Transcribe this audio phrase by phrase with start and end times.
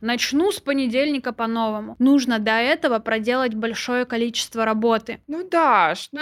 [0.00, 1.96] Начну с понедельника по-новому.
[1.98, 5.20] Нужно до этого проделать большое количество работы.
[5.26, 6.20] Ну, Даш, ну,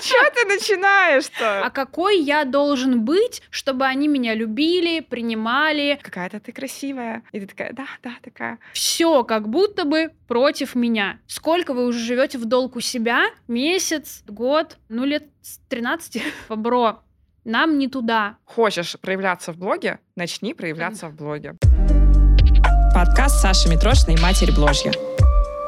[0.00, 1.66] что ты начинаешь-то?
[1.66, 5.98] А какой я должен быть, чтобы они меня любили, принимали?
[6.02, 7.22] Какая-то ты красивая.
[7.32, 8.58] И ты такая, да, да, такая.
[8.72, 11.18] Все как будто бы против меня.
[11.26, 13.26] Сколько вы уже живете в долг у себя?
[13.48, 16.22] Месяц, год, ну лет с 13?
[16.48, 17.02] Бро,
[17.44, 18.38] нам не туда.
[18.46, 19.98] Хочешь проявляться в блоге?
[20.16, 21.56] Начни проявляться в блоге.
[22.94, 24.92] Подкаст Саши Митрошиной «Матерь Бложья».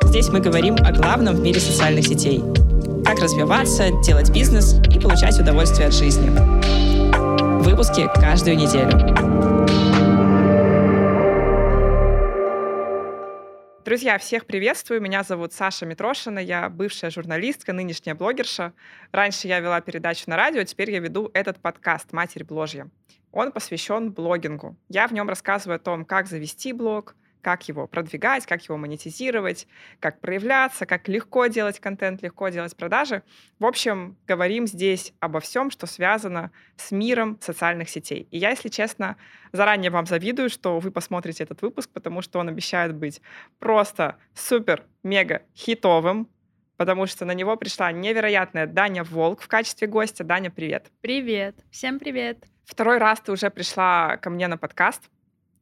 [0.04, 2.40] Здесь мы говорим о главном в мире социальных сетей.
[3.04, 6.30] Как развиваться, делать бизнес и получать удовольствие от жизни.
[7.64, 8.92] Выпуски каждую неделю.
[13.84, 15.00] Друзья, всех приветствую.
[15.00, 16.38] Меня зовут Саша Митрошина.
[16.38, 18.72] Я бывшая журналистка, нынешняя блогерша.
[19.10, 22.88] Раньше я вела передачу на радио, теперь я веду этот подкаст «Матерь Бложья».
[23.36, 24.78] Он посвящен блогингу.
[24.88, 29.68] Я в нем рассказываю о том, как завести блог, как его продвигать, как его монетизировать,
[30.00, 33.22] как проявляться, как легко делать контент, легко делать продажи.
[33.58, 38.26] В общем, говорим здесь обо всем, что связано с миром социальных сетей.
[38.30, 39.18] И я, если честно,
[39.52, 43.20] заранее вам завидую, что вы посмотрите этот выпуск, потому что он обещает быть
[43.58, 46.30] просто супер-мега хитовым,
[46.76, 50.24] потому что на него пришла невероятная Даня Волк в качестве гостя.
[50.24, 50.90] Даня, привет.
[51.00, 51.56] Привет.
[51.70, 52.44] Всем привет.
[52.64, 55.02] Второй раз ты уже пришла ко мне на подкаст,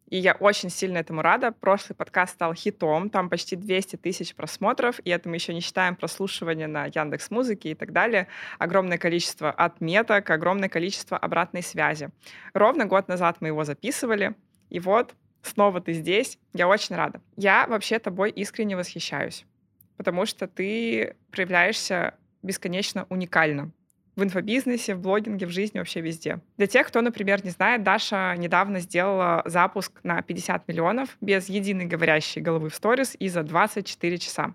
[0.09, 1.53] и я очень сильно этому рада.
[1.53, 5.97] Прошлый подкаст стал хитом, там почти 200 тысяч просмотров, и это мы еще не считаем
[5.97, 8.29] прослушивания на Яндекс Музыке и так далее.
[8.59, 12.11] Огромное количество отметок, огромное количество обратной связи.
[12.53, 14.35] Ровно год назад мы его записывали,
[14.71, 16.39] и вот снова ты здесь.
[16.53, 17.21] Я очень рада.
[17.37, 19.45] Я вообще тобой искренне восхищаюсь,
[19.97, 23.73] потому что ты проявляешься бесконечно уникально
[24.17, 26.41] в инфобизнесе, в блогинге, в жизни, вообще везде.
[26.57, 31.87] Для тех, кто, например, не знает, Даша недавно сделала запуск на 50 миллионов без единой
[31.87, 34.55] говорящей головы в сторис и за 24 часа.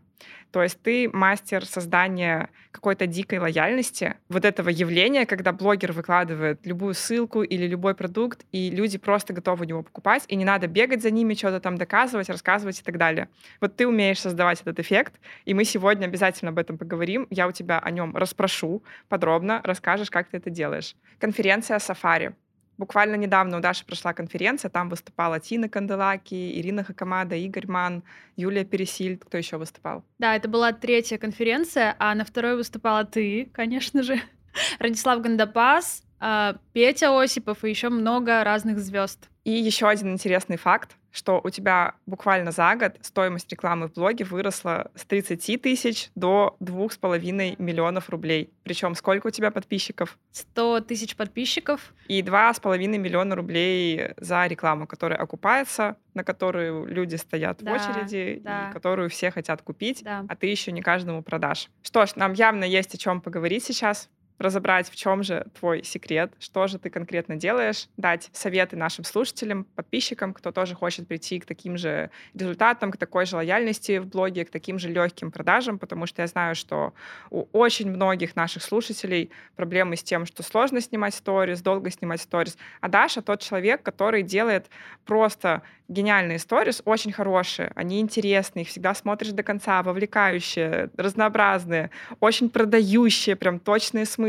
[0.52, 6.94] То есть ты мастер создания какой-то дикой лояльности, вот этого явления, когда блогер выкладывает любую
[6.94, 11.12] ссылку или любой продукт, и люди просто готовы его покупать, и не надо бегать за
[11.12, 13.30] ними, что-то там доказывать, рассказывать и так далее.
[13.62, 15.14] Вот ты умеешь создавать этот эффект,
[15.46, 17.28] и мы сегодня обязательно об этом поговорим.
[17.30, 20.96] Я у тебя о нем расспрошу подробно, расскажешь, как ты это делаешь.
[21.20, 22.34] Конференция Safari.
[22.80, 28.04] Буквально недавно у Даши прошла конференция, там выступала Тина Канделаки, Ирина Хакамада, Игорь Ман,
[28.38, 29.26] Юлия Пересильд.
[29.26, 30.06] Кто еще выступал?
[30.18, 34.22] Да, это была третья конференция, а на второй выступала ты, конечно же,
[34.80, 39.28] Радислав Гандапас, а, Петя Осипов и еще много разных звезд.
[39.44, 44.26] И еще один интересный факт что у тебя буквально за год стоимость рекламы в блоге
[44.26, 48.52] выросла с 30 тысяч до 2,5 миллионов рублей.
[48.64, 50.18] Причем сколько у тебя подписчиков?
[50.32, 51.94] 100 тысяч подписчиков.
[52.08, 58.42] И 2,5 миллиона рублей за рекламу, которая окупается, на которую люди стоят да, в очереди,
[58.44, 58.70] да.
[58.70, 60.26] и которую все хотят купить, да.
[60.28, 61.70] а ты еще не каждому продашь.
[61.82, 66.32] Что ж, нам явно есть о чем поговорить сейчас разобрать, в чем же твой секрет,
[66.40, 71.46] что же ты конкретно делаешь, дать советы нашим слушателям, подписчикам, кто тоже хочет прийти к
[71.46, 76.06] таким же результатам, к такой же лояльности в блоге, к таким же легким продажам, потому
[76.06, 76.94] что я знаю, что
[77.30, 82.58] у очень многих наших слушателей проблемы с тем, что сложно снимать сторис, долго снимать сторис.
[82.80, 84.68] А Даша тот человек, который делает
[85.06, 91.90] просто гениальные сторис, очень хорошие, они интересные, их всегда смотришь до конца, вовлекающие, разнообразные,
[92.20, 94.29] очень продающие, прям точные смыслы.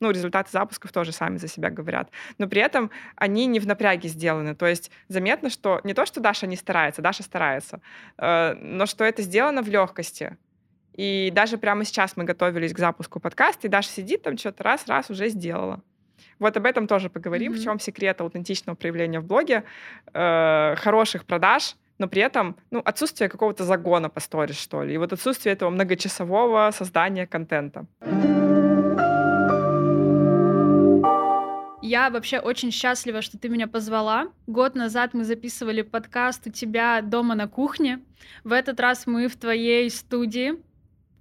[0.00, 2.10] Ну, результаты запусков тоже сами за себя говорят.
[2.38, 4.54] Но при этом они не в напряге сделаны.
[4.54, 7.80] То есть заметно, что не то, что Даша не старается, Даша старается,
[8.18, 10.36] э, но что это сделано в легкости.
[10.92, 15.10] И даже прямо сейчас мы готовились к запуску подкаста, и Даша сидит там что-то раз-раз
[15.10, 15.82] уже сделала.
[16.38, 17.56] Вот об этом тоже поговорим, mm-hmm.
[17.56, 19.64] в чем секрет аутентичного проявления в блоге,
[20.12, 24.98] э, хороших продаж, но при этом ну, отсутствие какого-то загона по сторис, что ли, и
[24.98, 27.86] вот отсутствие этого многочасового создания контента.
[31.86, 34.32] Я вообще очень счастлива, что ты меня позвала.
[34.46, 38.00] Год назад мы записывали подкаст у тебя дома на кухне.
[38.42, 40.62] В этот раз мы в твоей студии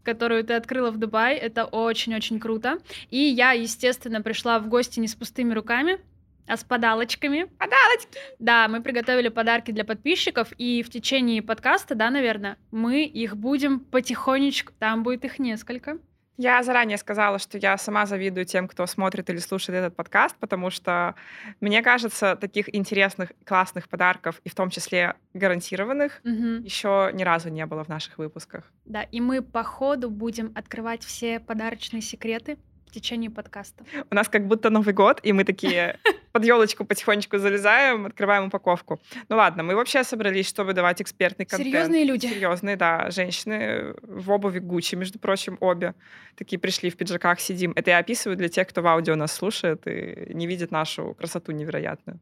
[0.04, 1.38] которую ты открыла в Дубае.
[1.38, 2.80] Это очень-очень круто.
[3.10, 6.00] И я, естественно, пришла в гости не с пустыми руками,
[6.45, 7.45] а с подарочками.
[7.57, 8.19] Подарочки!
[8.39, 13.80] Да, мы приготовили подарки для подписчиков, и в течение подкаста, да, наверное, мы их будем
[13.80, 16.00] потихонечку, там будет их несколько,
[16.38, 20.69] я заранее сказала, что я сама завидую тем, кто смотрит или слушает этот подкаст, потому
[20.69, 21.15] что,
[21.62, 26.63] мне кажется, таких интересных, классных подарков, и в том числе гарантированных, угу.
[26.63, 28.71] еще ни разу не было в наших выпусках.
[28.85, 32.57] Да, и мы по ходу будем открывать все подарочные секреты
[32.94, 33.84] в течение подкаста.
[34.12, 35.98] У нас как будто Новый год, и мы такие
[36.31, 39.00] под елочку потихонечку залезаем, открываем упаковку.
[39.30, 41.72] Ну ладно, мы вообще собрались, чтобы давать экспертный контент.
[41.72, 42.28] Серьезные люди.
[42.28, 43.10] Серьезные, да.
[43.10, 45.95] Женщины в обуви Гуччи, между прочим, обе.
[46.36, 47.74] Такие пришли в пиджаках, сидим.
[47.75, 51.51] Это я описываю для тех, кто в аудио нас слушает и не видит нашу красоту
[51.51, 52.19] невероятную.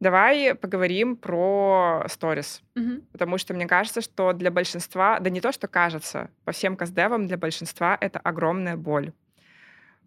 [0.00, 2.62] Давай поговорим про сторис.
[2.76, 3.00] Угу.
[3.12, 7.26] Потому что мне кажется, что для большинства, да не то, что кажется, по всем каздевам
[7.26, 9.12] для большинства это огромная боль.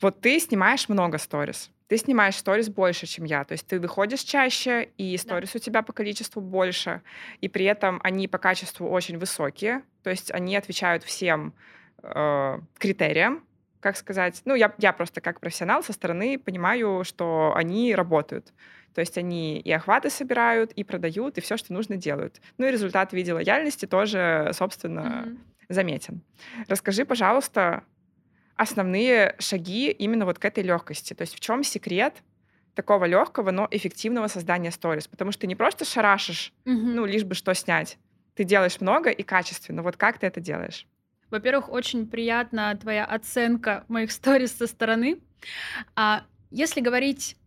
[0.02, 1.70] Вот ты снимаешь много сторис.
[1.88, 3.44] Ты снимаешь сторис больше, чем я.
[3.44, 5.58] То есть ты выходишь чаще, и сторис да.
[5.58, 7.02] у тебя по количеству больше.
[7.42, 9.84] И при этом они по качеству очень высокие.
[10.04, 11.54] То есть они отвечают всем
[12.02, 13.44] э, критериям,
[13.80, 14.42] как сказать.
[14.46, 18.54] Ну, я, я просто как профессионал со стороны понимаю, что они работают.
[18.94, 22.42] То есть они и охваты собирают, и продают, и все, что нужно, делают.
[22.58, 25.38] Ну и результат в виде лояльности тоже, собственно, mm-hmm.
[25.70, 26.22] заметен.
[26.68, 27.84] Расскажи, пожалуйста,
[28.62, 31.14] основные шаги именно вот к этой легкости.
[31.14, 32.14] То есть в чем секрет
[32.76, 35.08] такого легкого, но эффективного создания сторис?
[35.08, 36.94] Потому что ты не просто шарашишь, mm-hmm.
[36.94, 37.98] ну, лишь бы что снять.
[38.36, 39.82] Ты делаешь много и качественно.
[39.82, 40.86] Вот как ты это делаешь?
[41.32, 45.20] Во-первых, очень приятна твоя оценка моих сторис со стороны.
[45.96, 47.38] А если говорить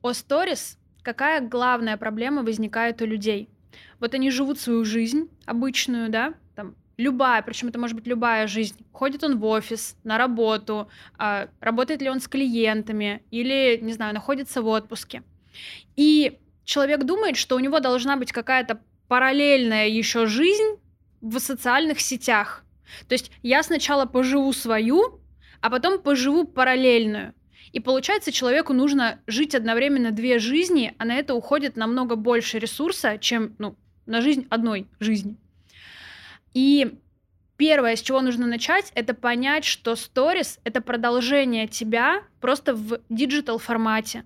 [0.00, 3.50] о сторис, какая главная проблема возникает у людей?
[4.00, 6.34] Вот они живут свою жизнь обычную, да,
[6.96, 8.76] любая, причем это может быть любая жизнь.
[8.92, 10.88] Ходит он в офис, на работу,
[11.18, 15.22] а, работает ли он с клиентами или, не знаю, находится в отпуске.
[15.96, 20.78] И человек думает, что у него должна быть какая-то параллельная еще жизнь
[21.20, 22.64] в социальных сетях.
[23.08, 25.20] То есть я сначала поживу свою,
[25.60, 27.34] а потом поживу параллельную.
[27.72, 33.18] И получается, человеку нужно жить одновременно две жизни, а на это уходит намного больше ресурса,
[33.18, 33.76] чем ну,
[34.06, 35.36] на жизнь одной жизни.
[36.56, 36.94] И
[37.58, 43.58] первое, с чего нужно начать, это понять, что сторис— это продолжение тебя просто в digital
[43.58, 44.24] формате.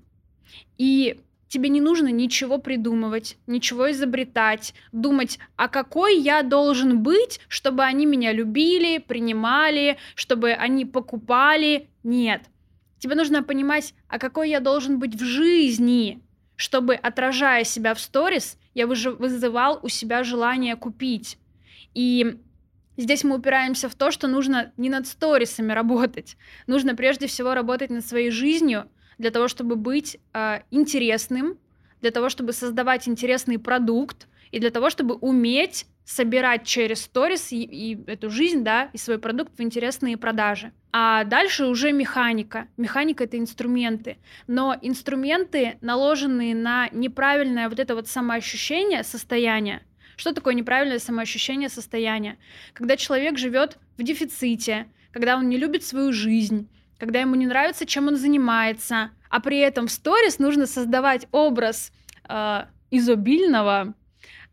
[0.78, 1.18] И
[1.48, 8.06] тебе не нужно ничего придумывать, ничего изобретать, думать, а какой я должен быть, чтобы они
[8.06, 11.88] меня любили, принимали, чтобы они покупали.
[12.04, 12.42] Нет.
[13.00, 16.20] Тебе нужно понимать, а какой я должен быть в жизни,
[16.54, 21.39] чтобы, отражая себя в сторис, я вызывал у себя желание купить.
[21.94, 22.38] И
[22.96, 26.36] здесь мы упираемся в то, что нужно не над сторисами работать,
[26.66, 28.88] нужно прежде всего работать над своей жизнью
[29.18, 31.58] для того, чтобы быть э, интересным,
[32.00, 37.62] для того, чтобы создавать интересный продукт и для того, чтобы уметь собирать через сторис и,
[37.62, 40.72] и эту жизнь, да, и свой продукт в интересные продажи.
[40.92, 42.66] А дальше уже механика.
[42.76, 44.18] Механика— это инструменты.
[44.48, 49.82] Но инструменты, наложенные на неправильное вот это вот самоощущение, состояние,
[50.16, 52.38] что такое неправильное самоощущение состояния?
[52.72, 56.68] Когда человек живет в дефиците, когда он не любит свою жизнь,
[56.98, 61.92] когда ему не нравится, чем он занимается, а при этом в сторис нужно создавать образ
[62.28, 63.94] э, изобильного,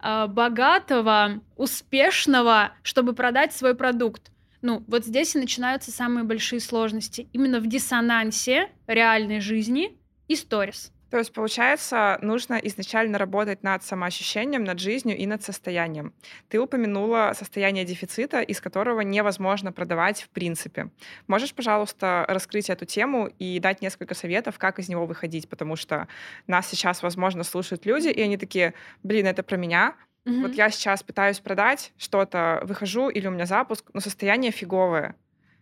[0.02, 4.32] э, богатого, успешного, чтобы продать свой продукт.
[4.62, 7.28] Ну, вот здесь и начинаются самые большие сложности.
[7.34, 10.92] Именно в диссонансе реальной жизни и сторис.
[11.10, 16.14] То есть, получается, нужно изначально работать над самоощущением, над жизнью и над состоянием.
[16.50, 20.90] Ты упомянула состояние дефицита, из которого невозможно продавать в принципе.
[21.28, 25.48] Можешь, пожалуйста, раскрыть эту тему и дать несколько советов, как из него выходить?
[25.50, 26.08] Потому что
[26.46, 28.74] нас сейчас, возможно, слушают люди, и они такие,
[29.04, 29.96] блин, это про меня,
[30.28, 30.42] Mm-hmm.
[30.42, 35.16] Вот я сейчас пытаюсь продать что-то, выхожу или у меня запуск, но состояние фиговое.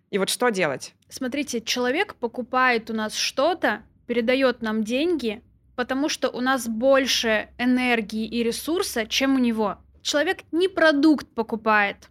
[0.09, 0.95] И вот что делать?
[1.07, 5.41] Смотрите, человек покупает у нас что-то, передает нам деньги,
[5.75, 9.77] потому что у нас больше энергии и ресурса, чем у него.
[10.01, 12.09] Человек не продукт покупает.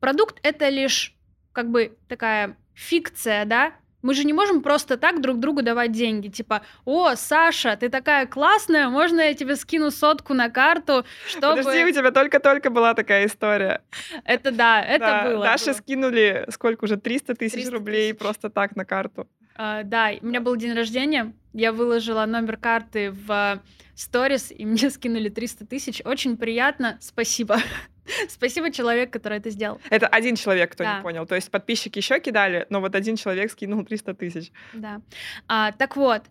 [0.00, 1.14] Продукт это лишь
[1.52, 3.74] как бы такая фикция, да,
[4.04, 6.28] мы же не можем просто так друг другу давать деньги.
[6.28, 11.62] Типа, о, Саша, ты такая классная, можно я тебе скину сотку на карту, чтобы...
[11.62, 13.80] Подожди, у тебя только-только была такая история.
[14.24, 15.44] Это да, это да, было.
[15.44, 15.72] Даше было.
[15.72, 19.26] скинули сколько уже, 300 тысяч рублей просто так на карту.
[19.56, 23.62] Uh, да, у меня был день рождения, я выложила номер карты в
[23.94, 26.02] сторис, и мне скинули 300 тысяч.
[26.04, 27.58] Очень приятно, спасибо.
[28.28, 29.80] Спасибо человек, который это сделал.
[29.90, 30.96] Это один человек, кто да.
[30.96, 31.26] не понял.
[31.26, 34.52] То есть подписчики еще кидали, но вот один человек скинул 300 тысяч.
[34.72, 35.00] Да.
[35.48, 36.22] А, так вот,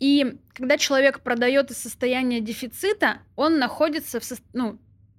[0.00, 4.36] и когда человек продает из состояния дефицита, он находится в, со...
[4.52, 4.78] ну,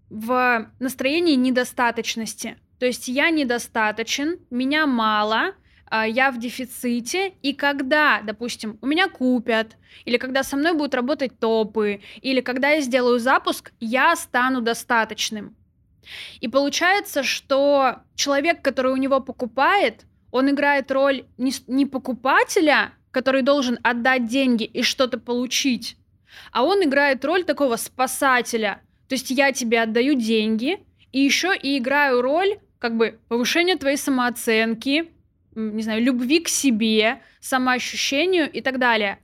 [0.09, 2.57] в настроении недостаточности.
[2.79, 5.53] То есть я недостаточен, меня мало,
[5.87, 10.93] а, я в дефиците, и когда, допустим, у меня купят, или когда со мной будут
[10.93, 15.55] работать топы, или когда я сделаю запуск, я стану достаточным.
[16.39, 23.41] И получается, что человек, который у него покупает, он играет роль не, не покупателя, который
[23.41, 25.97] должен отдать деньги и что-то получить,
[26.51, 28.81] А он играет роль такого спасателя.
[29.07, 30.79] То есть я тебе отдаю деньги,
[31.13, 35.11] и еще и играю роль как бы повышения твоей самооценки,
[35.55, 39.19] не знаю, любви к себе, самоощущению и так далее.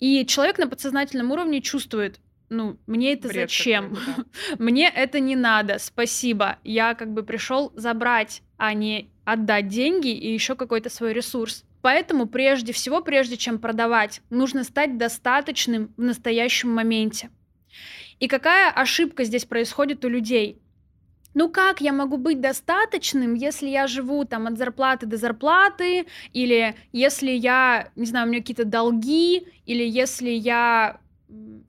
[0.00, 2.18] И человек на подсознательном уровне чувствует,
[2.50, 3.94] ну, мне это Бред зачем?
[3.94, 4.24] Да.
[4.58, 6.58] мне это не надо, спасибо.
[6.64, 11.64] Я как бы пришел забрать, а не отдать деньги и еще какой-то свой ресурс.
[11.80, 17.30] Поэтому прежде всего, прежде чем продавать, нужно стать достаточным в настоящем моменте.
[18.18, 20.60] И какая ошибка здесь происходит у людей?
[21.32, 26.74] Ну как я могу быть достаточным, если я живу там от зарплаты до зарплаты, или
[26.92, 31.00] если я, не знаю, у меня какие-то долги, или если я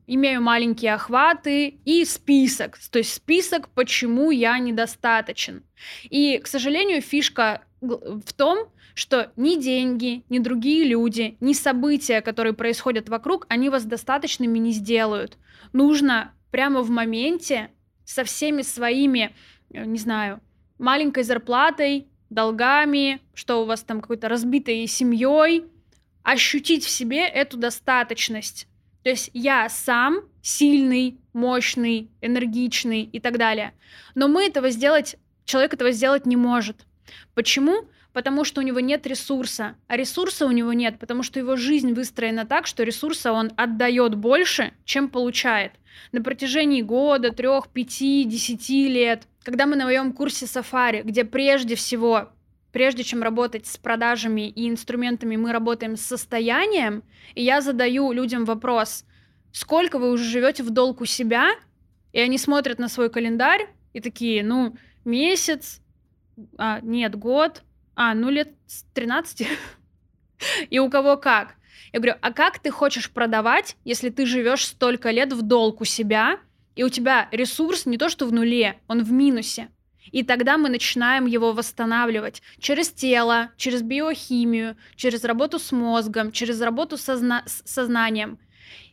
[0.07, 5.63] имею маленькие охваты и список, то есть список, почему я недостаточен.
[6.03, 12.53] И, к сожалению, фишка в том, что ни деньги, ни другие люди, ни события, которые
[12.53, 15.37] происходят вокруг, они вас достаточными не сделают.
[15.73, 17.71] Нужно прямо в моменте
[18.03, 19.33] со всеми своими,
[19.73, 20.41] э, не знаю,
[20.77, 25.65] маленькой зарплатой, долгами, что у вас там какой-то разбитой семьей,
[26.23, 28.67] ощутить в себе эту достаточность.
[29.03, 33.73] То есть я сам сильный, мощный, энергичный и так далее.
[34.15, 35.15] Но мы этого сделать,
[35.45, 36.85] человек этого сделать не может.
[37.33, 37.85] Почему?
[38.13, 39.75] Потому что у него нет ресурса.
[39.87, 44.15] А ресурса у него нет, потому что его жизнь выстроена так, что ресурса он отдает
[44.15, 45.71] больше, чем получает.
[46.11, 49.23] На протяжении года, трех, пяти, десяти лет.
[49.43, 52.29] Когда мы на моем курсе сафари, где прежде всего
[52.71, 57.03] прежде чем работать с продажами и инструментами, мы работаем с состоянием,
[57.35, 59.05] и я задаю людям вопрос,
[59.51, 61.49] сколько вы уже живете в долг у себя,
[62.13, 64.75] и они смотрят на свой календарь и такие, ну,
[65.05, 65.81] месяц,
[66.57, 67.63] а, нет, год,
[67.95, 68.53] а, ну, лет
[68.93, 69.47] 13,
[70.69, 71.55] и у кого как.
[71.93, 75.85] Я говорю, а как ты хочешь продавать, если ты живешь столько лет в долг у
[75.85, 76.39] себя,
[76.75, 79.69] и у тебя ресурс не то что в нуле, он в минусе.
[80.11, 86.61] И тогда мы начинаем его восстанавливать через тело, через биохимию, через работу с мозгом, через
[86.61, 88.39] работу созна- с сознанием.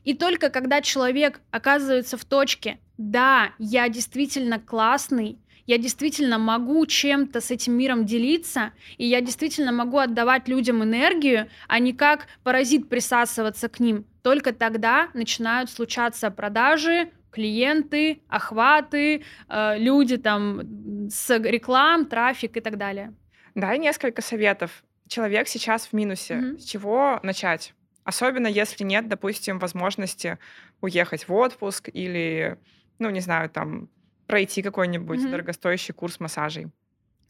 [0.05, 7.43] И только когда человек оказывается в точке, да, я действительно классный, я действительно могу чем-то
[7.43, 12.89] с этим миром делиться, и я действительно могу отдавать людям энергию, а не как паразит
[12.89, 14.07] присасываться к ним.
[14.23, 22.77] Только тогда начинают случаться продажи, клиенты, охваты, э, люди там с реклам, трафик и так
[22.77, 23.15] далее.
[23.55, 24.83] Дай несколько советов.
[25.07, 26.35] Человек сейчас в минусе.
[26.35, 26.59] Mm-hmm.
[26.59, 27.75] С чего начать?
[28.03, 30.39] Особенно если нет, допустим, возможности
[30.81, 32.59] уехать в отпуск или,
[32.99, 33.89] ну, не знаю, там
[34.27, 35.31] пройти какой-нибудь mm-hmm.
[35.31, 36.67] дорогостоящий курс массажей.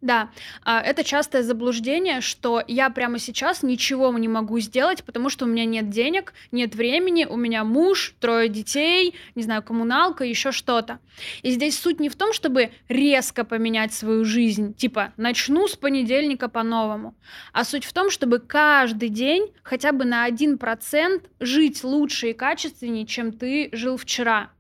[0.00, 0.30] Да,
[0.62, 5.48] а, это частое заблуждение, что я прямо сейчас ничего не могу сделать, потому что у
[5.48, 11.00] меня нет денег, нет времени, у меня муж, трое детей, не знаю, коммуналка, еще что-то.
[11.42, 16.48] И здесь суть не в том, чтобы резко поменять свою жизнь, типа начну с понедельника
[16.48, 17.16] по-новому,
[17.52, 23.04] а суть в том, чтобы каждый день хотя бы на 1% жить лучше и качественнее,
[23.04, 24.50] чем ты жил вчера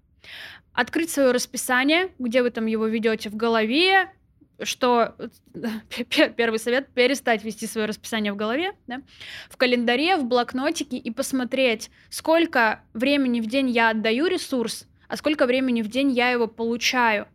[0.72, 4.12] открыть свое расписание, где вы там его ведете в голове,
[4.62, 5.14] что
[6.36, 9.02] первый совет перестать вести свое расписание в голове, да,
[9.48, 15.46] в календаре, в блокнотике и посмотреть, сколько времени в день я отдаю ресурс, а сколько
[15.46, 17.28] времени в день я его получаю.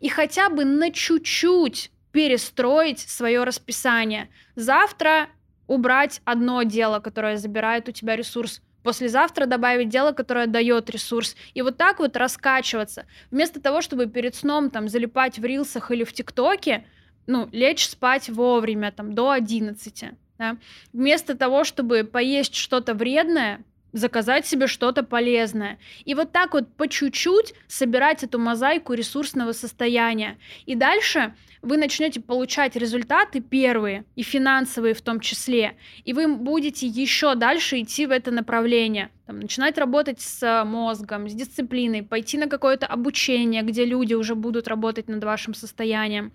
[0.00, 4.28] И хотя бы на чуть-чуть перестроить свое расписание.
[4.54, 5.28] Завтра
[5.66, 11.34] убрать одно дело, которое забирает у тебя ресурс послезавтра добавить дело, которое дает ресурс.
[11.54, 13.06] И вот так вот раскачиваться.
[13.32, 16.84] Вместо того, чтобы перед сном там залипать в рилсах или в ТикТоке,
[17.26, 20.04] ну, лечь спать вовремя, там, до 11.
[20.38, 20.58] Да?
[20.92, 25.78] Вместо того, чтобы поесть что-то вредное, заказать себе что-то полезное.
[26.04, 30.36] И вот так вот по чуть-чуть собирать эту мозаику ресурсного состояния.
[30.66, 36.86] И дальше вы начнете получать результаты первые, и финансовые в том числе, и вы будете
[36.86, 39.10] еще дальше идти в это направление.
[39.26, 44.68] Там, начинать работать с мозгом, с дисциплиной, пойти на какое-то обучение, где люди уже будут
[44.68, 46.32] работать над вашим состоянием,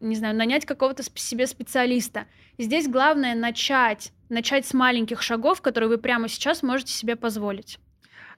[0.00, 2.26] не знаю, нанять какого-то себе специалиста.
[2.58, 7.78] Здесь главное начать, начать с маленьких шагов, которые вы прямо сейчас можете себе позволить.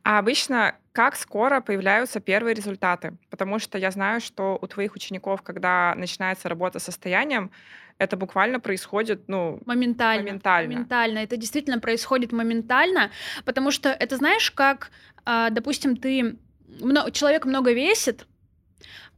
[0.03, 3.17] А обычно как скоро появляются первые результаты?
[3.29, 7.51] Потому что я знаю, что у твоих учеников, когда начинается работа с состоянием,
[7.99, 10.23] это буквально происходит, ну, моментально.
[10.23, 10.73] Моментально.
[10.75, 11.19] Моментально.
[11.19, 13.11] Это действительно происходит моментально,
[13.45, 14.93] потому что это знаешь, как,
[15.25, 16.37] а, допустим, ты
[17.13, 18.27] человек много весит,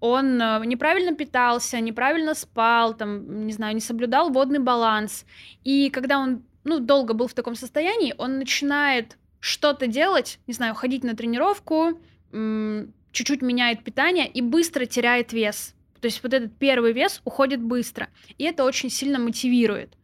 [0.00, 5.26] он а, неправильно питался, неправильно спал, там, не знаю, не соблюдал водный баланс.
[5.62, 10.74] И когда он ну, долго был в таком состоянии, он начинает что-то делать, не знаю,
[10.74, 12.00] ходить на тренировку,
[12.32, 15.72] чуть-чуть меняет питание и быстро теряет вес.
[16.00, 19.94] То есть вот этот первый вес уходит быстро, и это очень сильно мотивирует.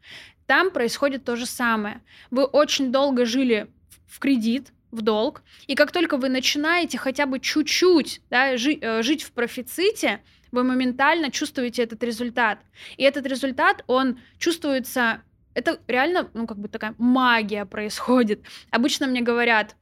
[0.46, 2.02] Там происходит то же самое.
[2.30, 3.66] Вы очень долго жили
[4.06, 9.02] в кредит, в долг, и как только вы начинаете хотя бы чуть-чуть да, жи- э,
[9.02, 10.20] жить в профиците,
[10.52, 12.60] вы моментально чувствуете этот результат.
[12.96, 15.22] И этот результат, он чувствуется
[15.54, 18.42] это реально, ну, как бы такая магия происходит.
[18.70, 19.76] Обычно мне говорят,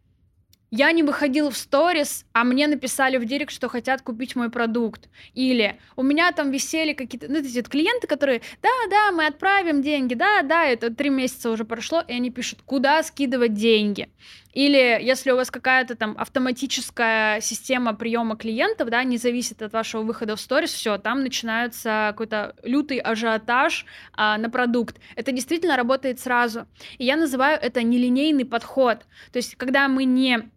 [0.71, 5.09] я не выходил в сторис, а мне написали в директ, что хотят купить мой продукт.
[5.35, 10.15] Или у меня там висели какие-то, ну, эти клиенты, которые, да, да, мы отправим деньги,
[10.15, 14.11] да, да, это три месяца уже прошло, и они пишут, куда скидывать деньги.
[14.53, 20.03] Или если у вас какая-то там автоматическая система приема клиентов, да, не зависит от вашего
[20.03, 24.99] выхода в сторис, все, там начинается какой-то лютый ажиотаж а, на продукт.
[25.17, 26.67] Это действительно работает сразу.
[26.99, 29.07] И я называю это нелинейный подход.
[29.33, 30.51] То есть, когда мы не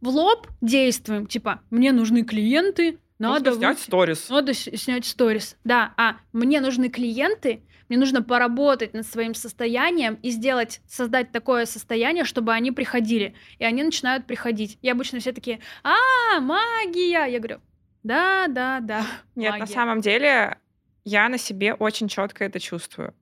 [0.00, 3.50] в лоб действуем, типа, мне нужны клиенты, надо...
[3.50, 4.28] Нужно снять сторис.
[4.28, 5.94] Надо снять сторис, да.
[5.96, 7.62] А мне нужны клиенты,
[7.92, 13.34] мне нужно поработать над своим состоянием и сделать, создать такое состояние, чтобы они приходили.
[13.58, 14.78] И они начинают приходить.
[14.80, 17.26] И обычно все такие, а, магия!
[17.26, 17.60] Я говорю,
[18.02, 19.04] да, да, да.
[19.34, 19.60] Нет, магия.
[19.60, 20.56] на самом деле
[21.04, 23.12] я на себе очень четко это чувствую.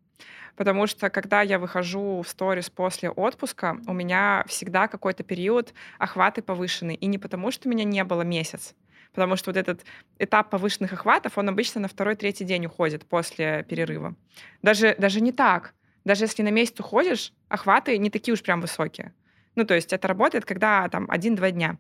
[0.55, 6.43] Потому что когда я выхожу в сторис после отпуска, у меня всегда какой-то период охваты
[6.43, 6.95] повышенный.
[6.95, 8.77] И не потому, что меня не было месяц,
[9.13, 9.85] потому что вот этот
[10.19, 14.15] этап повышенных охватов, он обычно на второй-третий день уходит после перерыва.
[14.63, 15.75] Даже, даже не так.
[16.05, 19.13] Даже если на месяц уходишь, охваты не такие уж прям высокие.
[19.55, 21.79] Ну, то есть это работает, когда там один-два дня.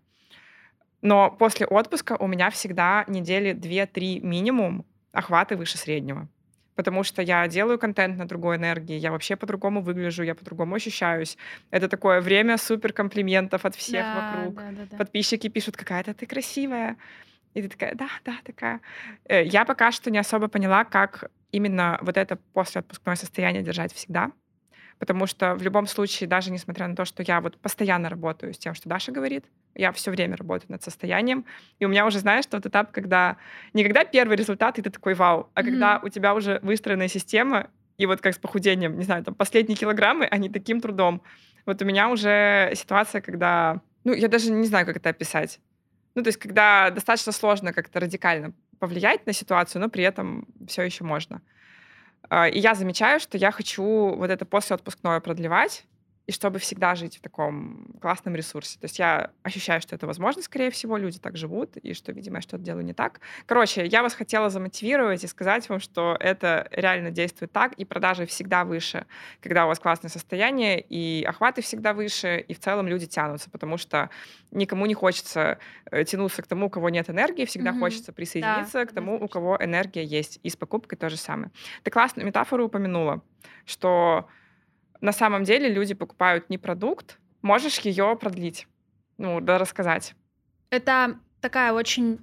[1.02, 6.28] Но после отпуска у меня всегда недели 2-3 минимум охваты выше среднего
[6.80, 11.36] потому что я делаю контент на другой энергии, я вообще по-другому выгляжу, я по-другому ощущаюсь.
[11.70, 14.54] Это такое время супер комплиментов от всех да, вокруг.
[14.54, 14.96] Да, да, да.
[14.96, 16.96] Подписчики пишут, какая-то ты красивая.
[17.52, 18.80] И ты такая, да, да, такая.
[19.28, 24.30] Э, я пока что не особо поняла, как именно вот это послеотпускное состояние держать всегда.
[25.00, 28.58] Потому что в любом случае, даже несмотря на то, что я вот постоянно работаю с
[28.58, 31.46] тем, что Даша говорит, я все время работаю над состоянием.
[31.78, 33.38] И у меня уже, знаешь, тот этап, когда
[33.72, 35.64] не когда первый результат, и ты такой вау, а mm-hmm.
[35.64, 39.76] когда у тебя уже выстроенная система, и вот как с похудением, не знаю, там последние
[39.76, 41.22] килограммы, они таким трудом.
[41.64, 43.80] Вот у меня уже ситуация, когда...
[44.04, 45.60] Ну, я даже не знаю, как это описать.
[46.14, 50.82] Ну, то есть, когда достаточно сложно как-то радикально повлиять на ситуацию, но при этом все
[50.82, 51.40] еще можно.
[52.30, 55.84] А, и я замечаю, что я хочу вот это послеотпускное продлевать,
[56.30, 58.78] и чтобы всегда жить в таком классном ресурсе.
[58.78, 62.36] То есть я ощущаю, что это возможно, скорее всего, люди так живут, и что, видимо,
[62.36, 63.20] я что-то делаю не так.
[63.46, 68.26] Короче, я вас хотела замотивировать и сказать вам, что это реально действует так, и продажи
[68.26, 69.06] всегда выше,
[69.40, 73.76] когда у вас классное состояние, и охваты всегда выше, и в целом люди тянутся, потому
[73.76, 74.08] что
[74.52, 75.58] никому не хочется
[75.90, 77.80] э, тянуться к тому, у кого нет энергии, всегда mm-hmm.
[77.80, 80.38] хочется присоединиться да, к тому, у кого энергия есть.
[80.44, 81.50] И с покупкой то же самое.
[81.82, 83.20] Ты классную метафору упомянула,
[83.64, 84.28] что
[85.00, 88.66] на самом деле люди покупают не продукт, можешь ее продлить,
[89.18, 90.14] ну, да, рассказать.
[90.70, 92.20] Это такая очень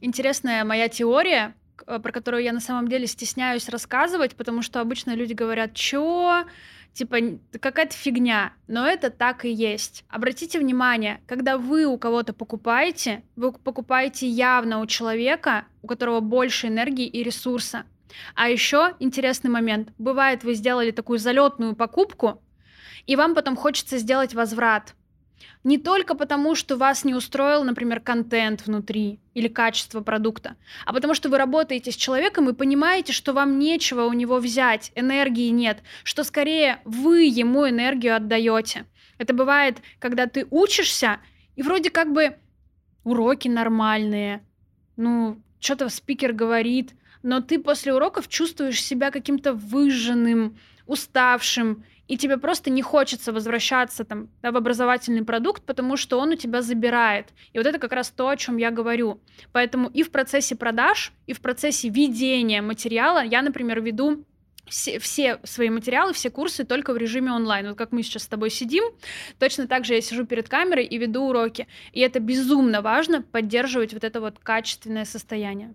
[0.00, 1.54] интересная моя теория,
[1.86, 6.44] э, про которую я на самом деле стесняюсь рассказывать, потому что обычно люди говорят, чё,
[6.92, 7.16] типа
[7.60, 10.04] какая-то фигня, но это так и есть.
[10.08, 16.66] Обратите внимание, когда вы у кого-то покупаете, вы покупаете явно у человека, у которого больше
[16.66, 17.84] энергии и ресурса.
[18.34, 19.90] А еще интересный момент.
[19.98, 22.42] Бывает, вы сделали такую залетную покупку,
[23.06, 24.94] и вам потом хочется сделать возврат.
[25.64, 31.14] Не только потому, что вас не устроил, например, контент внутри или качество продукта, а потому
[31.14, 35.82] что вы работаете с человеком и понимаете, что вам нечего у него взять, энергии нет,
[36.04, 38.86] что скорее вы ему энергию отдаете.
[39.18, 41.18] Это бывает, когда ты учишься,
[41.56, 42.36] и вроде как бы
[43.02, 44.44] уроки нормальные,
[44.96, 46.92] ну, что-то спикер говорит,
[47.22, 54.04] но ты после уроков чувствуешь себя каким-то выжженным, уставшим, и тебе просто не хочется возвращаться
[54.04, 57.26] там, да, в образовательный продукт, потому что он у тебя забирает.
[57.52, 59.20] И вот это как раз то, о чем я говорю.
[59.52, 64.24] Поэтому и в процессе продаж, и в процессе ведения материала я, например, веду
[64.68, 67.68] все, все свои материалы, все курсы только в режиме онлайн.
[67.68, 68.84] Вот как мы сейчас с тобой сидим,
[69.38, 71.66] точно так же я сижу перед камерой и веду уроки.
[71.92, 75.74] И это безумно важно поддерживать вот это вот качественное состояние.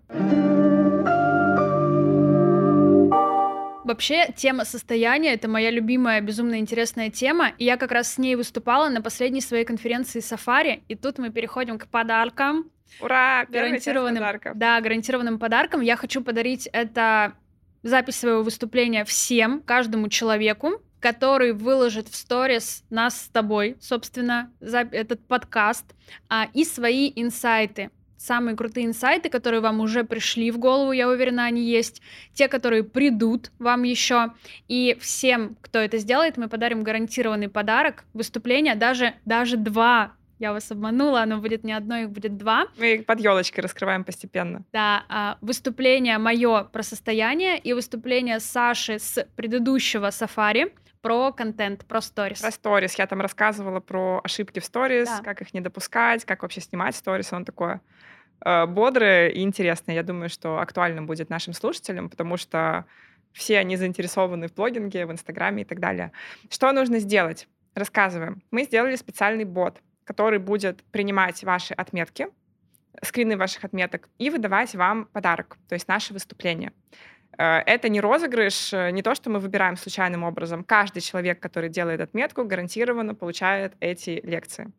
[3.84, 8.34] Вообще, тема состояния— это моя любимая, безумно интересная тема, и я как раз с ней
[8.34, 12.70] выступала на последней своей конференции «Сафари», и тут мы переходим к подаркам.
[13.00, 13.44] Ура!
[13.48, 14.56] Гарантированным, подарков.
[14.56, 15.82] Да, гарантированным подарком.
[15.82, 17.34] Я хочу подарить это
[17.82, 24.78] запись своего выступления всем, каждому человеку, который выложит в сторис нас с тобой, собственно, за
[24.78, 25.84] этот подкаст,
[26.30, 27.90] а, и свои инсайты
[28.24, 32.82] самые крутые инсайты, которые вам уже пришли в голову, я уверена, они есть, те, которые
[32.82, 34.32] придут вам еще.
[34.68, 40.70] И всем, кто это сделает, мы подарим гарантированный подарок, выступление, даже, даже два я вас
[40.70, 42.66] обманула, оно будет не одно, их будет два.
[42.76, 44.64] Мы их под елочкой раскрываем постепенно.
[44.72, 52.00] Да, а, выступление мое про состояние и выступление Саши с предыдущего сафари про контент, про
[52.00, 52.40] сторис.
[52.40, 52.94] Про сторис.
[52.94, 55.20] Я там рассказывала про ошибки в сторис, да.
[55.22, 57.32] как их не допускать, как вообще снимать сторис.
[57.32, 57.80] Он такое
[58.44, 59.94] э, бодрое и интересное.
[59.94, 62.84] Я думаю, что актуально будет нашим слушателям, потому что
[63.32, 66.12] все они заинтересованы в блогинге, в Инстаграме и так далее.
[66.50, 67.48] Что нужно сделать?
[67.74, 68.42] Рассказываем.
[68.50, 72.28] Мы сделали специальный бот, который будет принимать ваши отметки,
[73.02, 76.72] скрины ваших отметок и выдавать вам подарок, то есть наше выступление.
[77.38, 80.64] Э, это не розыгрыш, э, не то, что мы выбираем случайным образом.
[80.64, 84.70] Каждый человек, который делает отметку, гарантированно получает эти лекции.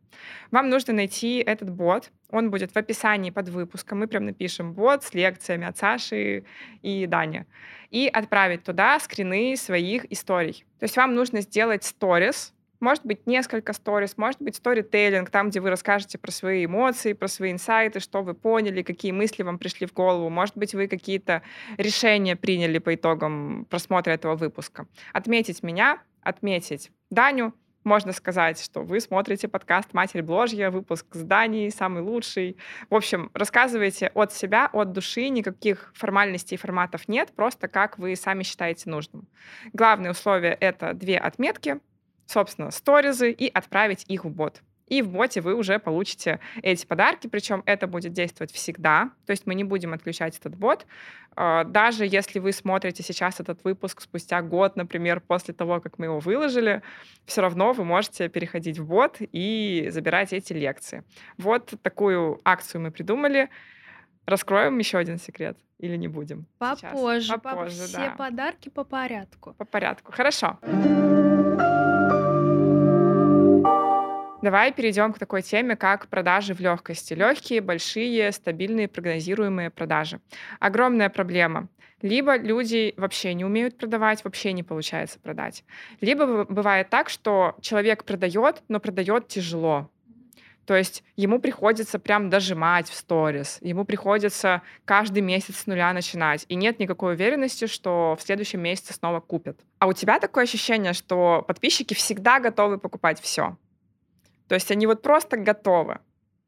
[0.52, 2.12] Вам нужно найти этот бот.
[2.32, 4.00] Он будет в описании под выпуском.
[4.00, 6.46] Мы прям напишем бот с лекциями от Саши
[6.82, 7.46] и Дани.
[7.92, 10.66] И отправить туда скрины своих историй.
[10.80, 12.54] То есть вам нужно сделать сторис,
[12.86, 17.28] может быть, несколько сторис, может быть, сторителлинг, там, где вы расскажете про свои эмоции, про
[17.28, 20.30] свои инсайты, что вы поняли, какие мысли вам пришли в голову.
[20.30, 21.42] Может быть, вы какие-то
[21.78, 24.86] решения приняли по итогам просмотра этого выпуска.
[25.14, 31.72] Отметить меня, отметить Даню, можно сказать, что вы смотрите подкаст «Матерь Бложья», выпуск с Данией,
[31.72, 32.56] самый лучший.
[32.92, 38.16] В общем, рассказывайте от себя, от души, никаких формальностей и форматов нет, просто как вы
[38.16, 39.28] сами считаете нужным.
[39.74, 41.80] Главное условие— это две отметки—
[42.26, 44.62] собственно, сторизы и отправить их в бот.
[44.88, 49.48] И в боте вы уже получите эти подарки, причем это будет действовать всегда, то есть
[49.48, 50.86] мы не будем отключать этот бот.
[51.36, 56.06] А, даже если вы смотрите сейчас этот выпуск спустя год, например, после того, как мы
[56.06, 56.84] его выложили,
[57.26, 61.04] все равно вы можете переходить в бот и забирать эти лекции.
[61.38, 63.50] Вот такую акцию мы придумали.
[64.28, 66.46] Раскроем еще один секрет или не будем?
[66.58, 67.28] Попозже.
[67.28, 67.42] Сейчас?
[67.42, 68.16] Попозже, Все да.
[68.18, 69.54] подарки по порядку.
[69.54, 70.12] По порядку.
[70.12, 70.60] Хорошо.
[74.46, 77.16] Давай перейдем к такой теме, как продажи в легкости.
[77.16, 80.20] Легкие, большие, стабильные, прогнозируемые продажи.
[80.60, 81.68] Огромная проблема.
[82.04, 85.64] Либо люди вообще не умеют продавать, вообще не получается продать.
[86.00, 89.90] Либо бывает так, что человек продает, но продает тяжело.
[90.68, 96.46] То есть ему приходится прям дожимать в сторис, ему приходится каждый месяц с нуля начинать,
[96.50, 99.60] и нет никакой уверенности, что в следующем месяце снова купят.
[99.80, 103.58] А у тебя такое ощущение, что подписчики всегда готовы покупать все.
[104.48, 106.00] То есть они вот просто готовы.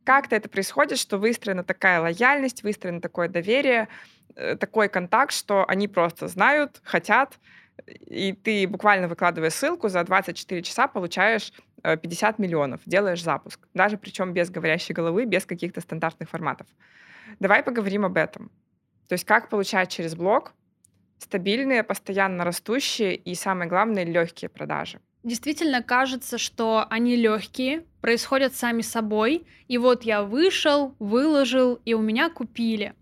[0.03, 3.87] Как-то это происходит, что выстроена такая лояльность, выстроено такое доверие,
[4.35, 7.39] э, такой контакт, что они просто знают, хотят,
[7.85, 11.51] и ты буквально выкладывая ссылку, за 24 часа получаешь
[11.83, 13.67] 50 э, миллионов, делаешь запуск.
[13.73, 16.67] Даже причем без говорящей головы, без каких-то стандартных форматов.
[17.39, 18.49] Давай поговорим об этом.
[19.07, 20.53] То есть как получать через блог
[21.19, 28.81] стабильные, постоянно растущие и, самое главное, легкие продажи действительно кажется, что они легкие, происходят сами
[28.81, 29.45] собой.
[29.67, 32.93] И вот я вышел, выложил, и у меня купили.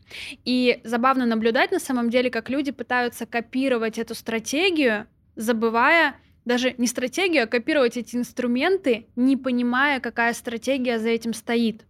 [0.44, 6.88] И забавно наблюдать на самом деле, как люди пытаются копировать эту стратегию, забывая даже не
[6.88, 11.84] стратегию, а копировать эти инструменты, не понимая, какая стратегия за этим стоит.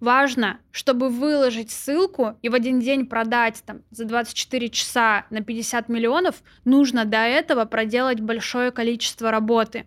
[0.00, 5.88] Важно, чтобы выложить ссылку и в один день продать там за 24 часа на 50
[5.88, 9.86] миллионов, нужно до этого проделать большое количество работы.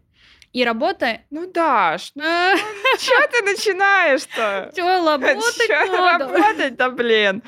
[0.51, 1.21] И работа...
[1.31, 4.71] Ну да, что ты начинаешь-то?
[4.75, 6.27] Чё, работать надо?
[6.27, 7.41] Работать-то, блин.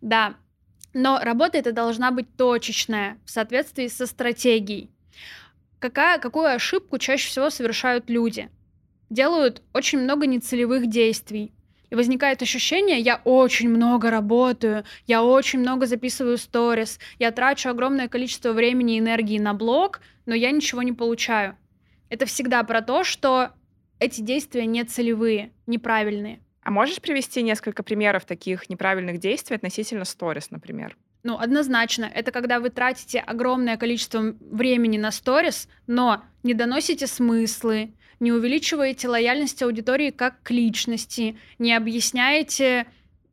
[0.00, 0.36] Да,
[0.94, 4.90] но работа это должна быть точечная, в соответствии со стратегией.
[5.78, 8.50] Какая, какую ошибку чаще всего совершают люди?
[9.10, 11.52] Делают очень много нецелевых действий.
[11.90, 18.08] И возникает ощущение, я очень много работаю, я очень много записываю сторис, я трачу огромное
[18.08, 21.56] количество времени и энергии на блог, но я ничего не получаю.
[22.08, 23.50] Это всегда про то, что
[23.98, 26.40] эти действия не целевые, неправильные.
[26.62, 30.96] А можешь привести несколько примеров таких неправильных действий относительно сторис, например?
[31.22, 37.94] Ну, однозначно, это когда вы тратите огромное количество времени на сторис, но не доносите смыслы,
[38.20, 42.86] не увеличиваете лояльность аудитории как к личности, не объясняете,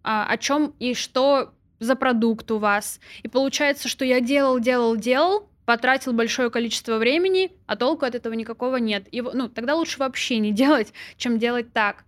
[0.03, 2.99] а, о чем и что за продукт у вас.
[3.21, 8.33] И получается, что я делал, делал, делал, потратил большое количество времени, а толку от этого
[8.33, 9.07] никакого нет.
[9.11, 12.05] И, ну, тогда лучше вообще не делать, чем делать так.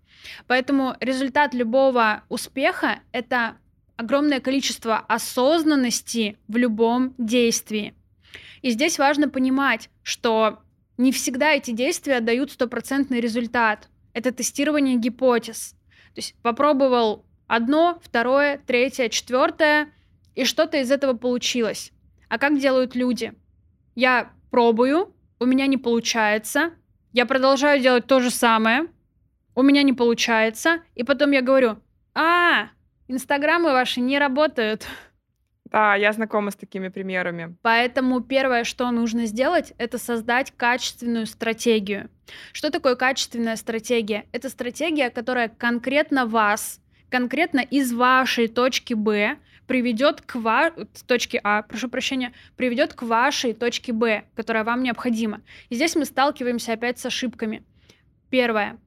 [0.48, 3.58] Поэтому результат любого успеха— это
[3.98, 7.94] огромное количество осознанности в любом действии.
[8.62, 10.60] И здесь важно понимать, что
[11.00, 13.88] не всегда эти действия дают стопроцентный результат.
[14.14, 15.72] Это тестирование гипотез.
[16.14, 19.94] То есть попробовал одно, второе, третье, четвертое,
[20.36, 21.94] и что-то из этого получилось.
[22.28, 23.34] А как делают люди?
[23.96, 26.74] Я пробую, у меня не получается,
[27.14, 28.88] я продолжаю делать то же самое,
[29.56, 31.78] у меня не получается, и потом я говорю,
[32.14, 32.70] а,
[33.08, 34.86] инстаграмы ваши не работают.
[35.72, 37.56] Да, я знакома с такими примерами.
[37.62, 42.10] Поэтому первое, что нужно сделать, это создать качественную стратегию.
[42.54, 44.26] Что такое качественная стратегия?
[44.32, 50.72] Это стратегия, которая конкретно вас, конкретно из вашей точки Б приведет к ва...
[51.06, 55.42] точке А, прошу прощения, приведет к вашей точке Б, которая вам необходима.
[55.70, 57.64] И здесь мы сталкиваемся опять с ошибками.
[58.32, 58.80] Первое.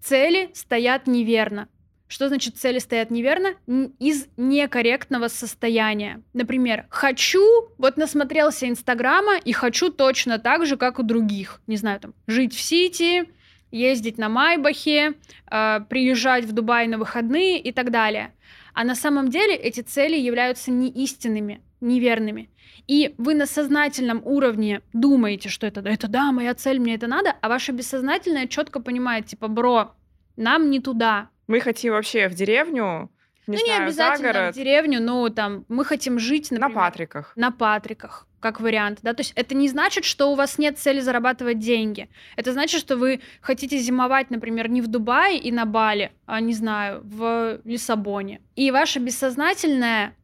[0.00, 1.68] Цели стоят неверно.
[2.08, 3.50] Что значит цели стоят неверно?
[3.98, 6.22] Из некорректного состояния.
[6.32, 11.60] Например, хочу, вот насмотрелся Инстаграма и хочу точно так же, как у других.
[11.66, 13.28] Не знаю, там, жить в Сити,
[13.70, 15.14] ездить на Майбахе,
[15.50, 18.32] э, приезжать в Дубай на выходные и так далее.
[18.72, 22.48] А на самом деле эти цели являются неистинными, неверными.
[22.86, 27.34] И вы на сознательном уровне думаете, что это, это да, моя цель, мне это надо,
[27.42, 29.94] а ваше бессознательное четко понимает, типа, бро,
[30.36, 33.10] нам не туда, мы хотим вообще в деревню,
[33.48, 34.54] не ну, знаю, не обязательно за город.
[34.54, 37.32] в деревню, но там мы хотим жить, например, на Патриках.
[37.34, 41.00] На Патриках, как вариант, да, то есть это не значит, что у вас нет цели
[41.00, 42.08] зарабатывать деньги.
[42.36, 46.52] Это значит, что вы хотите зимовать, например, не в Дубае и на Бали, а, не
[46.52, 48.42] знаю, в Лиссабоне.
[48.54, 50.14] И ваше бессознательное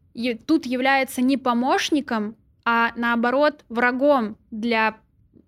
[0.47, 4.97] тут является не помощником, а наоборот врагом для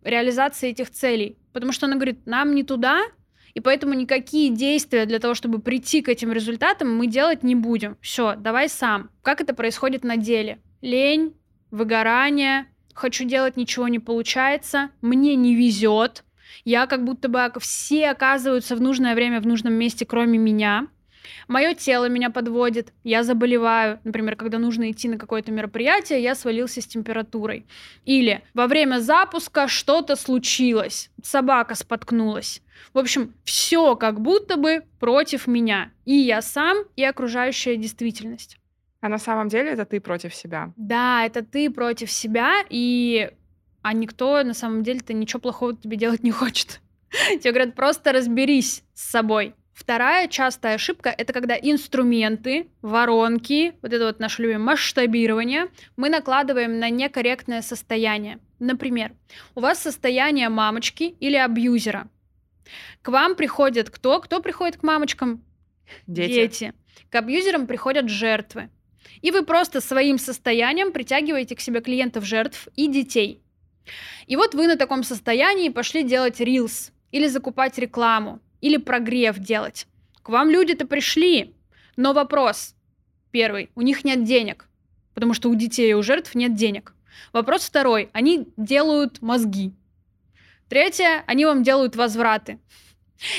[0.02, 1.36] реализации этих целей.
[1.52, 3.02] Потому что она говорит, нам не туда,
[3.56, 7.96] и поэтому никакие действия для того, чтобы прийти к этим результатам, мы делать не будем.
[8.02, 9.08] Все, давай сам.
[9.22, 10.58] Как это происходит на деле?
[10.82, 11.34] Лень,
[11.70, 16.22] выгорание, хочу делать, ничего не получается, мне не везет,
[16.66, 20.88] я как будто бы все оказываются в нужное время в нужном месте, кроме меня.
[21.48, 24.00] Мое тело меня подводит, я заболеваю.
[24.04, 27.66] Например, когда нужно идти на какое-то мероприятие, я свалился с температурой.
[28.04, 32.62] Или во время запуска что-то случилось, собака споткнулась.
[32.92, 35.90] В общем, все как будто бы против меня.
[36.04, 38.58] И я сам, и окружающая действительность.
[39.00, 40.72] А на самом деле это ты против себя.
[40.76, 43.30] Да, это ты против себя, и
[43.82, 46.80] а никто на самом деле-то ничего плохого тебе делать не хочет.
[47.40, 49.54] Тебе говорят, просто разберись с собой.
[49.76, 56.78] Вторая частая ошибка— это когда инструменты, воронки, вот это вот наше любимое масштабирование, мы накладываем
[56.78, 58.38] на некорректное состояние.
[58.58, 59.12] Например,
[59.54, 62.08] у вас состояние мамочки или абьюзера.
[63.02, 64.18] К вам приходят кто?
[64.18, 65.44] Кто приходит к мамочкам?
[66.06, 66.32] Дети.
[66.32, 66.72] Дети.
[67.10, 68.70] К абьюзерам приходят жертвы.
[69.20, 73.42] И вы просто своим состоянием притягиваете к себе клиентов жертв и детей.
[74.26, 79.86] И вот вы на таком состоянии пошли делать рилс или закупать рекламу или прогрев делать.
[80.22, 81.54] К вам люди-то пришли,
[81.96, 82.74] но вопрос
[83.30, 84.66] первый, у них нет денег,
[85.14, 86.94] потому что у детей и у жертв нет денег.
[87.32, 89.72] Вопрос второй, они делают мозги.
[90.68, 92.58] Третье, они вам делают возвраты.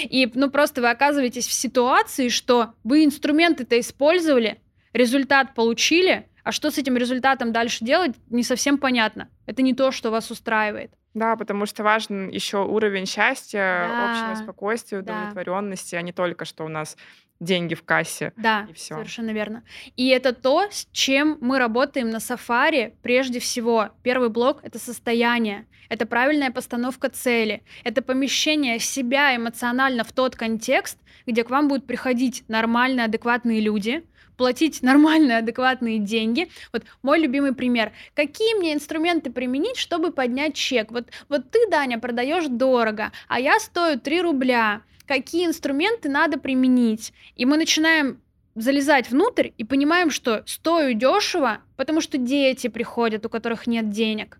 [0.03, 4.61] И, ну, просто вы оказываетесь в ситуации, что вы инструменты-то использовали,
[4.93, 9.29] результат получили, а что с этим результатом дальше делать, не совсем понятно.
[9.45, 10.91] Это не то, что вас устраивает.
[11.17, 15.99] Да, потому что важен еще уровень счастья, да, общего спокойствия, удовлетворенности, да.
[15.99, 16.95] а не только, что у нас
[17.39, 18.33] деньги в кассе.
[18.37, 18.93] Да, и все.
[18.93, 19.63] совершенно верно.
[19.95, 23.89] И это то, с чем мы работаем на сафари прежде всего.
[24.03, 30.99] Первый блок— это состояние, это правильная постановка цели, это помещение себя эмоционально в тот контекст,
[31.25, 34.03] где к вам будут приходить нормальные, адекватные люди,
[34.37, 36.49] платить нормальные, адекватные деньги.
[36.71, 37.91] Вот мой любимый пример.
[38.15, 40.91] Какие мне инструменты применить, чтобы поднять чек?
[40.91, 44.81] Вот, вот ты, Даня, продаешь дорого, а я стою 3 рубля.
[45.05, 47.13] Какие инструменты надо применить?
[47.35, 48.21] И мы начинаем
[48.55, 54.39] залезать внутрь и понимаем, что стою дешево, потому что дети приходят, у которых нет денег.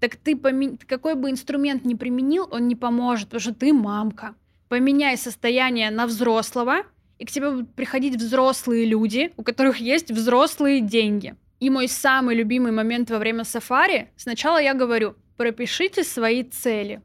[0.00, 0.78] Так ты помен...
[0.86, 4.34] какой бы инструмент ни применил, он не поможет, потому что ты мамка.
[4.68, 6.84] Поменяй состояние на взрослого,
[7.18, 11.34] и к тебе будут приходить взрослые люди, у которых есть взрослые деньги.
[11.60, 17.00] И мой самый любимый момент во время сафари, сначала я говорю, пропишите свои цели.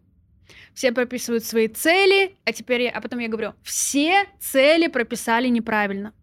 [0.73, 6.13] Все прописывают свои цели, а теперь я, а потом я говорю, все цели прописали неправильно.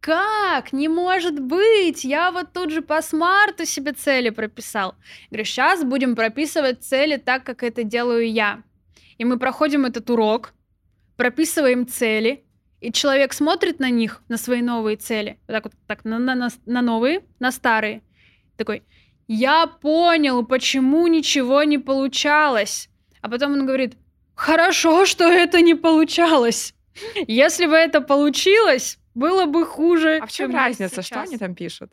[0.00, 0.72] Как?
[0.72, 2.04] Не может быть!
[2.04, 4.94] Я вот тут же по смарту себе цели прописал.
[5.30, 8.62] Говорю, сейчас будем прописывать цели так, как это делаю я.
[9.16, 10.54] И мы проходим этот урок,
[11.16, 12.44] прописываем цели,
[12.80, 16.48] и человек смотрит на них, на свои новые цели, вот так вот так, на, на,
[16.66, 18.02] на новые, на старые,
[18.56, 18.82] такой,
[19.26, 22.88] я понял, почему ничего не получалось.
[23.20, 23.94] А потом он говорит,
[24.34, 26.74] хорошо, что это не получалось.
[27.26, 30.18] Если бы это получилось, было бы хуже.
[30.22, 31.92] А в чем разница, что они там пишут?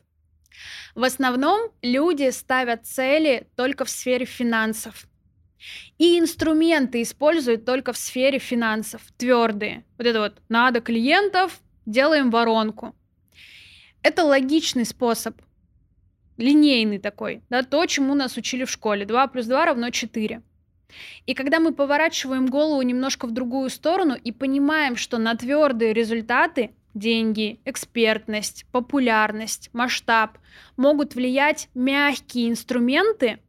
[0.96, 5.06] В основном люди ставят цели только в сфере финансов.
[5.98, 9.84] И инструменты используют только в сфере финансов, твердые.
[9.98, 12.96] Вот это вот, надо клиентов, делаем воронку.
[14.02, 15.42] Это логичный способ,
[16.38, 19.06] линейный такой, да, то, чему нас учили в школе.
[19.06, 20.42] 2 плюс 2 равно 4.
[21.26, 26.72] И когда мы поворачиваем голову немножко в другую сторону и понимаем, что на твердые результаты
[26.94, 30.38] деньги, экспертность, популярность, масштаб
[30.78, 33.40] могут влиять мягкие инструменты,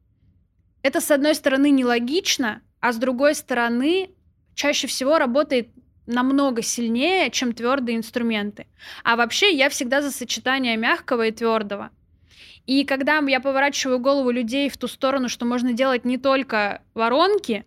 [0.87, 4.11] это, с одной стороны, нелогично, а с другой стороны,
[4.55, 5.68] чаще всего работает
[6.07, 8.68] намного сильнее, чем твердые инструменты.
[9.03, 11.90] А вообще я всегда за сочетание мягкого и твердого.
[12.66, 17.64] И когда я поворачиваю голову людей в ту сторону, что можно делать не только воронки,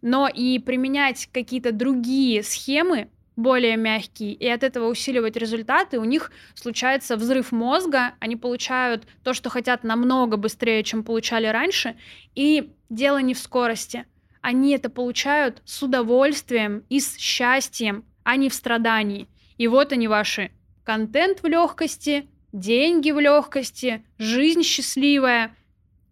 [0.00, 6.32] но и применять какие-то другие схемы, более мягкие, и от этого усиливать результаты, у них
[6.54, 11.96] случается взрыв мозга, они получают то, что хотят намного быстрее, чем получали раньше,
[12.34, 14.06] и дело не в скорости.
[14.40, 19.28] Они это получают с удовольствием и с счастьем, а не в страдании.
[19.58, 20.50] И вот они ваши
[20.84, 25.54] контент в легкости, деньги в легкости, жизнь счастливая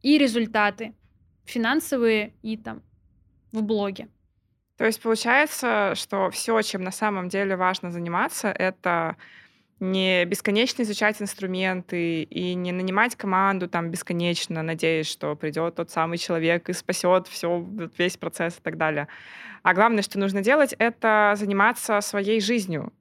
[0.03, 0.95] и результаты
[1.45, 2.83] финансовые и там
[3.53, 4.09] в блоге.
[4.77, 9.17] То есть получается, что все, чем на самом деле важно заниматься, это
[9.81, 16.19] не бесконечно изучать инструменты и не нанимать команду там бесконечно, надеясь, что придет тот самый
[16.19, 17.65] человек и спасет все,
[17.99, 19.09] весь процесс и так далее.
[19.63, 22.93] А главное, что нужно делать, это заниматься своей жизнью,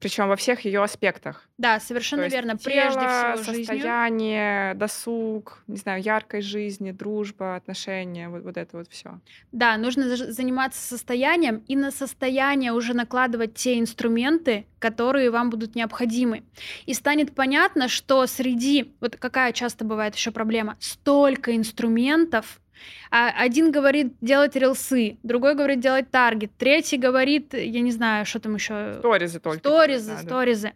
[0.00, 1.48] причем во всех ее аспектах.
[1.58, 2.52] Да, совершенно То верно.
[2.52, 4.78] Есть Прежде тело, всего состояние, жизнью.
[4.78, 9.20] досуг, не знаю, яркой жизни, дружба, отношения, вот, вот это вот все.
[9.52, 16.44] Да, нужно заниматься состоянием и на состояние уже накладывать те инструменты, которые вам будут необходимы.
[16.86, 22.60] И станет понятно, что среди, вот какая часто бывает еще проблема, столько инструментов,
[23.10, 28.54] один говорит делать рилсы, другой говорит делать таргет, третий говорит, я не знаю, что там
[28.54, 28.96] еще.
[28.98, 29.60] Сторизы только.
[29.60, 30.72] Сторизы, сторизы.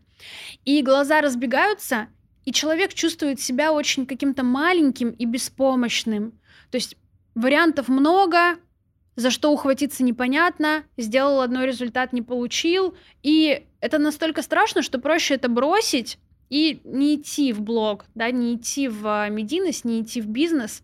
[0.64, 2.08] И глаза разбегаются,
[2.44, 6.32] и человек чувствует себя очень каким-то маленьким и беспомощным.
[6.70, 6.96] То есть
[7.34, 8.56] вариантов много,
[9.16, 15.34] за что ухватиться непонятно, сделал одно, результат не получил, и это настолько страшно, что проще
[15.34, 20.26] это бросить и не идти в блог, да, не идти в медийность, не идти в
[20.26, 20.82] бизнес,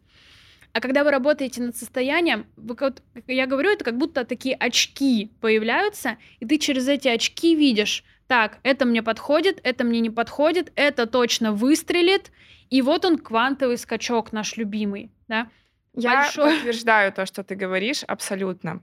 [0.72, 5.32] а когда вы работаете над состоянием, вы, вот, я говорю, это как будто такие очки
[5.40, 10.72] появляются, и ты через эти очки видишь, так, это мне подходит, это мне не подходит,
[10.76, 12.30] это точно выстрелит,
[12.70, 15.48] и вот он квантовый скачок наш любимый, да.
[15.94, 16.54] Я Большой.
[16.54, 18.82] подтверждаю то, что ты говоришь, абсолютно.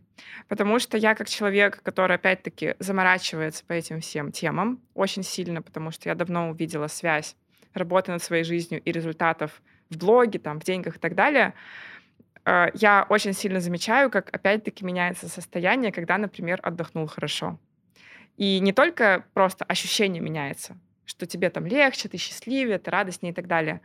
[0.49, 5.91] Потому что я как человек, который, опять-таки, заморачивается по этим всем темам очень сильно, потому
[5.91, 7.37] что я давно увидела связь
[7.73, 11.53] работы над своей жизнью и результатов в блоге, там, в деньгах и так далее,
[12.45, 17.59] э, я очень сильно замечаю, как опять-таки меняется состояние, когда, например, отдохнул хорошо.
[18.37, 23.35] И не только просто ощущение меняется, что тебе там легче, ты счастливее, ты радостнее и
[23.35, 23.81] так далее.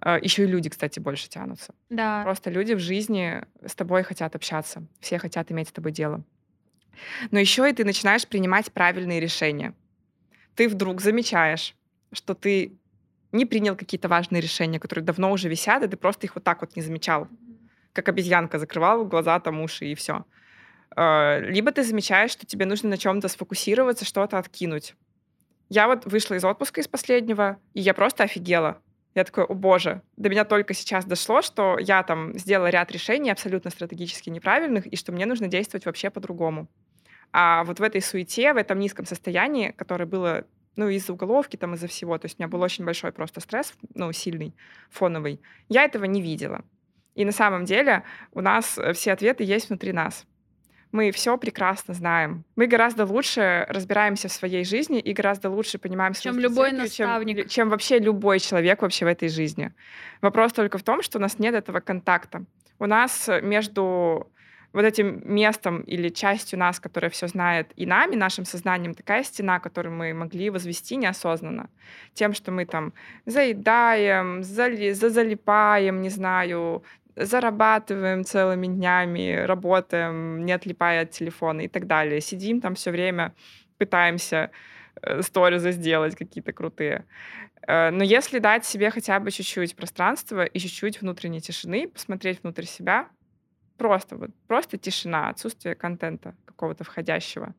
[0.00, 1.74] Э, Еще и люди, кстати, больше тянутся.
[1.90, 2.22] Да.
[2.22, 6.22] Просто люди в жизни с тобой хотят общаться, все хотят иметь с тобой дело.
[7.30, 9.74] Но еще и ты начинаешь принимать правильные решения.
[10.54, 11.74] Ты вдруг замечаешь,
[12.12, 12.72] что ты
[13.32, 16.60] не принял какие-то важные решения, которые давно уже висят, и ты просто их вот так
[16.60, 17.28] вот не замечал.
[17.92, 20.24] Как обезьянка закрывал глаза, там уши и все.
[20.94, 24.94] А, либо ты замечаешь, что тебе нужно на чем-то сфокусироваться, что-то откинуть.
[25.68, 28.80] Я вот вышла из отпуска из последнего, и я просто офигела.
[29.14, 33.30] Я такой, о боже, до меня только сейчас дошло, что я там сделала ряд решений
[33.30, 36.68] абсолютно стратегически неправильных, и что мне нужно действовать вообще по-другому.
[37.32, 40.44] А вот в этой суете, в этом низком состоянии, которое было
[40.76, 42.16] ну, из-за уголовки, там, из-за всего.
[42.18, 44.54] То есть у меня был очень большой просто стресс, ну, сильный,
[44.90, 45.40] фоновый.
[45.68, 46.64] Я этого не видела.
[47.14, 50.26] И на самом деле у нас э, все ответы есть внутри нас.
[50.92, 52.44] Мы все прекрасно знаем.
[52.54, 57.48] Мы гораздо лучше разбираемся в своей жизни и гораздо лучше понимаем чем любой наставник, чем,
[57.48, 59.72] чем вообще любой человек вообще в этой жизни.
[60.20, 62.44] Вопрос только в том, что у нас нет этого контакта.
[62.78, 64.30] У нас между
[64.76, 69.58] вот этим местом или частью нас, которая все знает, и нами, нашим сознанием, такая стена,
[69.58, 71.70] которую мы могли возвести неосознанно.
[72.12, 72.92] Тем, что мы там
[73.24, 76.82] заедаем, зали, зазалипаем, не знаю,
[77.16, 82.20] зарабатываем целыми днями, работаем, не отлипая от телефона и так далее.
[82.20, 83.32] Сидим там все время,
[83.78, 84.50] пытаемся
[85.00, 87.06] э, сторизы сделать какие-то крутые.
[87.66, 92.64] Э, но если дать себе хотя бы чуть-чуть пространства и чуть-чуть внутренней тишины, посмотреть внутрь
[92.64, 93.08] себя,
[93.76, 97.54] просто вот просто тишина, отсутствие контента какого-то входящего,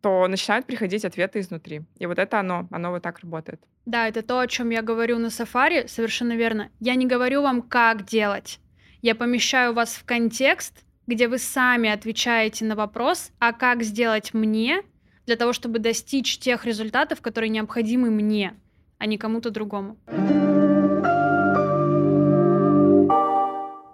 [0.00, 1.82] то начинают приходить ответы изнутри.
[1.98, 3.60] И вот это оно, оно вот так работает.
[3.86, 6.70] Да, это то, о чем я говорю на сафари, совершенно верно.
[6.80, 8.60] Я не говорю вам, как делать.
[9.02, 14.82] Я помещаю вас в контекст, где вы сами отвечаете на вопрос, а как сделать мне
[15.26, 18.54] для того, чтобы достичь тех результатов, которые необходимы мне,
[18.98, 19.96] а не кому-то другому.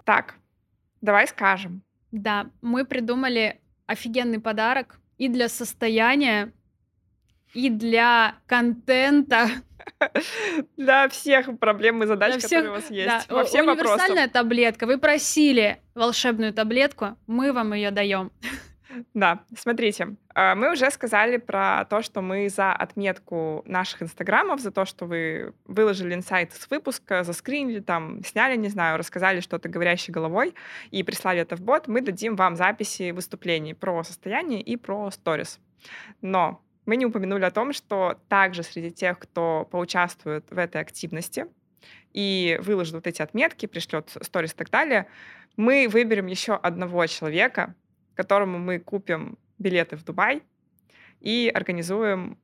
[0.05, 0.35] Так,
[1.03, 1.83] давай скажем.
[2.11, 6.51] Да, мы придумали офигенный подарок и для состояния,
[7.53, 9.47] и для контента.
[10.77, 13.27] Для всех проблем и задач, всех, которые у вас есть.
[13.27, 13.35] Да.
[13.35, 14.31] Во всех Универсальная вопросов.
[14.31, 14.85] таблетка.
[14.85, 18.31] Вы просили волшебную таблетку, мы вам ее даем.
[19.13, 24.71] Да, смотрите, а, мы уже сказали про то, что мы за отметку наших инстаграмов, за
[24.71, 30.13] то, что вы выложили инсайт с выпуска, заскринили, там, сняли, не знаю, рассказали что-то говорящей
[30.13, 30.53] головой
[30.91, 35.59] и прислали это в бот, мы дадим вам записи выступлений про состояние и про сторис.
[36.21, 41.45] Но мы не упомянули о том, что также среди тех, кто поучаствует в этой активности
[42.13, 45.07] и выложит вот эти отметки, пришлет сторис и так далее,
[45.55, 47.75] мы выберем еще одного человека,
[48.15, 50.43] которому мы купим билеты в Дубай
[51.19, 52.37] и организуем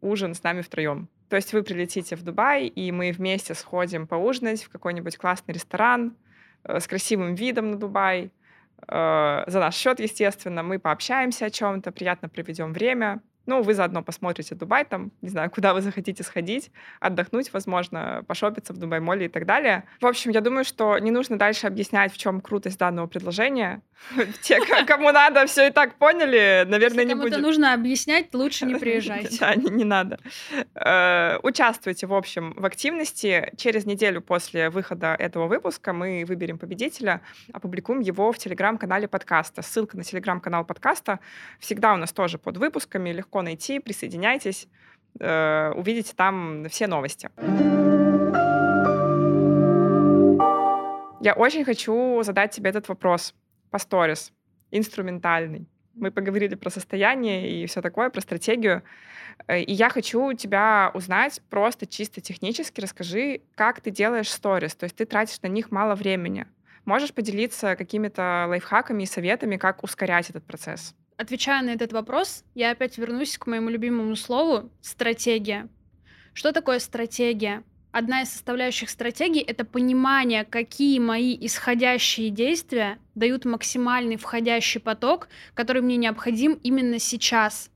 [0.00, 1.08] ужин с нами втроем.
[1.28, 6.16] То есть вы прилетите в Дубай, и мы вместе сходим поужинать в какой-нибудь классный ресторан
[6.64, 8.30] э, с красивым видом на Дубай,
[8.86, 10.62] э, за наш счет, естественно.
[10.62, 15.50] Мы пообщаемся о чем-то, приятно проведем время, ну, вы заодно посмотрите Дубай, там, не знаю,
[15.50, 16.70] куда вы захотите сходить,
[17.00, 19.84] отдохнуть, возможно, пошопиться в Дубай-моле и так далее.
[20.00, 23.82] В общем, я думаю, что не нужно дальше объяснять, в чем крутость данного предложения.
[24.42, 27.32] Те, кому надо, все и так поняли, наверное, не будет.
[27.32, 29.38] кому-то нужно объяснять, лучше не приезжайте.
[29.38, 30.18] Да, не надо.
[30.74, 33.52] Э, участвуйте, в общем, в активности.
[33.56, 37.22] Через неделю после выхода этого выпуска мы выберем победителя,
[37.52, 39.62] опубликуем его в телеграм-канале подкаста.
[39.62, 41.20] Ссылка на телеграм-канал подкаста
[41.58, 44.68] всегда у нас тоже под выпусками, легко легко найти, присоединяйтесь,
[45.20, 47.28] э, увидите там все новости.
[51.20, 53.34] Я очень хочу задать тебе этот вопрос
[53.70, 54.32] по сторис,
[54.70, 55.66] инструментальный.
[55.94, 58.82] Мы поговорили про состояние и все такое, про стратегию.
[59.48, 62.80] Э, и я хочу тебя узнать просто чисто технически.
[62.80, 64.74] Расскажи, как ты делаешь сторис.
[64.74, 66.46] То есть ты тратишь на них мало времени.
[66.84, 70.94] Можешь поделиться какими-то лайфхаками и советами, как ускорять этот процесс?
[71.18, 75.68] Отвечая на этот вопрос, я опять вернусь к моему любимому слову— стратегия.
[76.34, 77.64] Что такое стратегия?
[77.90, 85.80] Одна из составляющих стратегии— это понимание, какие мои исходящие действия дают максимальный входящий поток, который
[85.80, 87.70] мне необходим именно сейчас.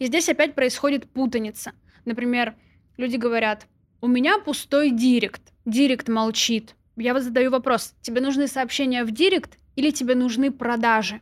[0.00, 1.74] И здесь опять происходит путаница.
[2.04, 2.56] Например,
[2.96, 3.68] люди говорят,
[4.00, 6.74] у меня пустой директ, директ молчит.
[6.96, 11.20] Я вот задаю вопрос, тебе нужны сообщения в директ или тебе нужны продажи?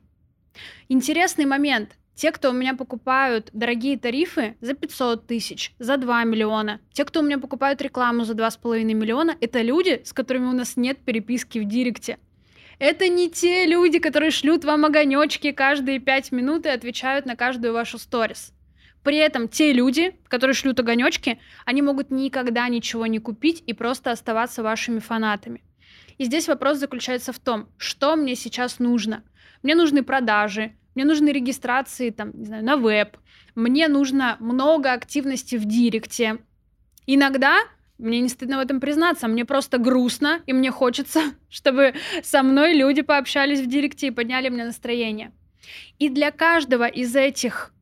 [0.88, 1.96] Интересный момент.
[2.14, 7.20] Те, кто у меня покупают дорогие тарифы за 500 тысяч, за 2 миллиона, те, кто
[7.20, 11.58] у меня покупают рекламу за 2,5 миллиона, это люди, с которыми у нас нет переписки
[11.58, 12.18] в директе.
[12.78, 17.72] Это не те люди, которые шлют вам огонечки каждые 5 минут и отвечают на каждую
[17.72, 18.52] вашу сторис.
[19.02, 24.10] При этом те люди, которые шлют огонечки, они могут никогда ничего не купить и просто
[24.10, 25.62] оставаться вашими фанатами.
[26.18, 29.24] И здесь вопрос заключается в том, что мне сейчас нужно–
[29.62, 33.16] мне нужны продажи, мне нужны регистрации там, не знаю, на веб,
[33.54, 36.38] мне нужно много активности в директе.
[37.06, 37.58] Иногда
[37.98, 42.74] мне не стыдно в этом признаться, мне просто грустно, и мне хочется, чтобы со мной
[42.74, 45.32] люди пообщались в директе и подняли мне настроение.
[45.98, 47.72] И для каждого из этих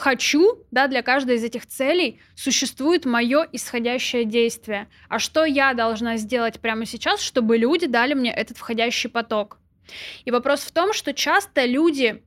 [0.00, 4.88] хочу, да, для каждой из этих целей существует мое исходящее действие.
[5.10, 9.58] А что я должна сделать прямо сейчас, чтобы люди дали мне этот входящий поток?
[10.24, 12.22] И вопрос в том, что часто люди,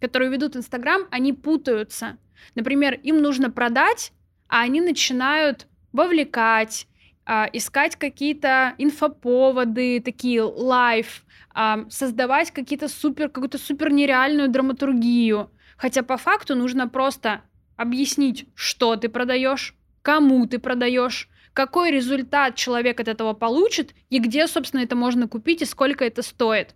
[0.00, 2.18] которые ведут Инстаграм, они путаются.
[2.56, 4.12] Например, им нужно продать,
[4.48, 6.88] а они начинают вовлекать,
[7.24, 15.50] а, искать какие-то инфоповоды, такие live, а, создавать какие-то супер, какую-то супер нереальную драматургию.
[15.76, 17.42] Хотя по факту нужно просто
[17.76, 24.46] объяснить, что ты продаешь, кому ты продаешь, какой результат человек от этого получит и где,
[24.46, 26.74] собственно, это можно купить и сколько это стоит.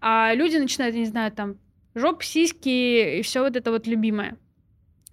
[0.00, 1.56] А люди начинают, я не знаю, там,
[1.94, 4.36] жоп, сиськи и все вот это вот любимое.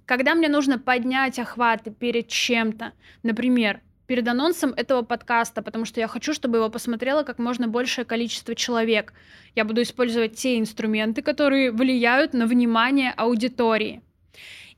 [0.05, 2.93] Когда мне нужно поднять охваты перед чем-то,
[3.23, 8.05] например, перед анонсом этого подкаста, потому что я хочу, чтобы его посмотрело как можно большее
[8.05, 9.13] количество человек.
[9.55, 14.01] Я буду использовать те инструменты, которые влияют на внимание аудитории.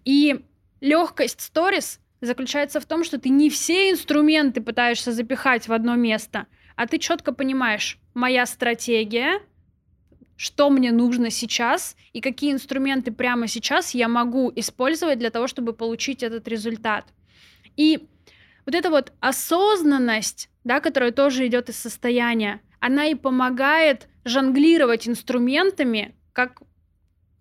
[0.03, 0.41] И
[0.82, 6.47] легкость сторис заключается в том, что ты не все инструменты пытаешься запихать в одно место,
[6.76, 9.41] а ты четко понимаешь, моя стратегия,
[10.38, 15.73] что мне нужно сейчас и какие инструменты прямо сейчас я могу использовать для того, чтобы
[15.73, 17.05] получить этот результат.
[17.78, 18.07] И
[18.76, 26.15] вот эта вот осознанность, да, которая тоже идет из состояния, она и помогает жонглировать инструментами,
[26.34, 26.61] как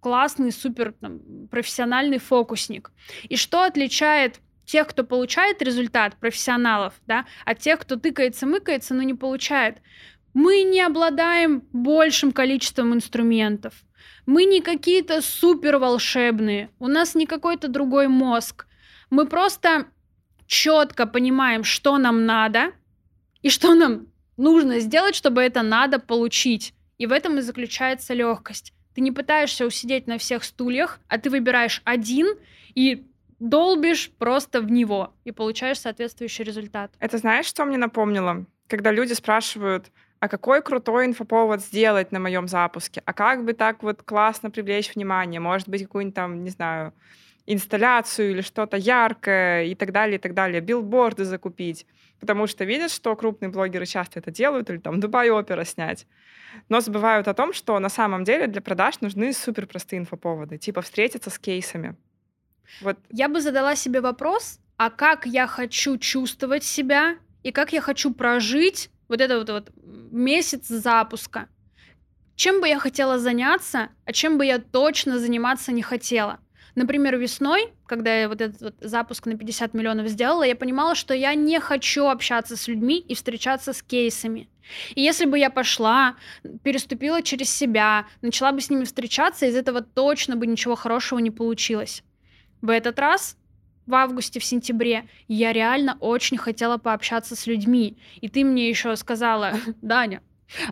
[0.01, 2.93] классный, супер там, профессиональный фокусник.
[3.25, 9.15] И что отличает тех, кто получает результат, профессионалов, да, от тех, кто тыкается-мыкается, но не
[9.15, 9.79] получает?
[10.35, 13.75] Мы не обладаем большим количеством инструментов.
[14.27, 16.71] Мы не какие-то супер волшебные.
[16.79, 18.67] У нас не какой-то другой мозг.
[19.11, 19.87] Мы просто
[20.47, 22.73] четко понимаем, что нам надо
[23.43, 26.75] и что нам нужно сделать, чтобы это надо получить.
[26.99, 28.73] И в этом и заключается легкость.
[28.95, 32.29] Ты не пытаешься усидеть на всех стульях, а ты выбираешь один
[32.75, 33.07] и
[33.41, 36.93] долбишь просто в него и получаешь соответствующий результат.
[37.01, 38.47] Это знаешь, что мне напомнило?
[38.69, 39.91] Когда люди спрашивают,
[40.21, 43.03] а какой крутой инфоповод сделать на моем запуске?
[43.05, 45.41] А как бы так вот классно привлечь внимание?
[45.41, 46.95] Может быть, какую-нибудь там, не знаю,
[47.47, 51.87] инсталляцию или что-то яркое и так далее, и так далее, билборды закупить,
[52.21, 56.07] потому что видят, что крупные блогеры часто это делают, или там Дубай опера снять,
[56.69, 60.81] но забывают о том, что на самом деле для продаж нужны супер простые инфоповоды, типа
[60.81, 61.97] встретиться с кейсами.
[62.81, 62.99] Вот.
[63.11, 68.13] Я бы задала себе вопрос, а как я хочу чувствовать себя и как я хочу
[68.13, 71.49] прожить вот этот вот, вот месяц запуска.
[72.37, 76.41] Чем бы я хотела заняться, а чем бы я точно заниматься не хотела.
[76.75, 81.15] Например, весной, когда я вот этот вот запуск на 50 миллионов сделала, я понимала, что
[81.15, 84.49] я не хочу общаться с людьми и встречаться с кейсами.
[84.95, 86.17] И если бы я пошла,
[86.63, 91.31] переступила через себя, начала бы с ними встречаться, из этого точно бы ничего хорошего не
[91.31, 92.03] получилось.
[92.61, 93.37] В этот раз
[93.87, 97.99] в августе, в сентябре, я реально очень хотела пообщаться с людьми.
[98.21, 99.53] И ты мне еще сказала,
[99.83, 100.23] Даня,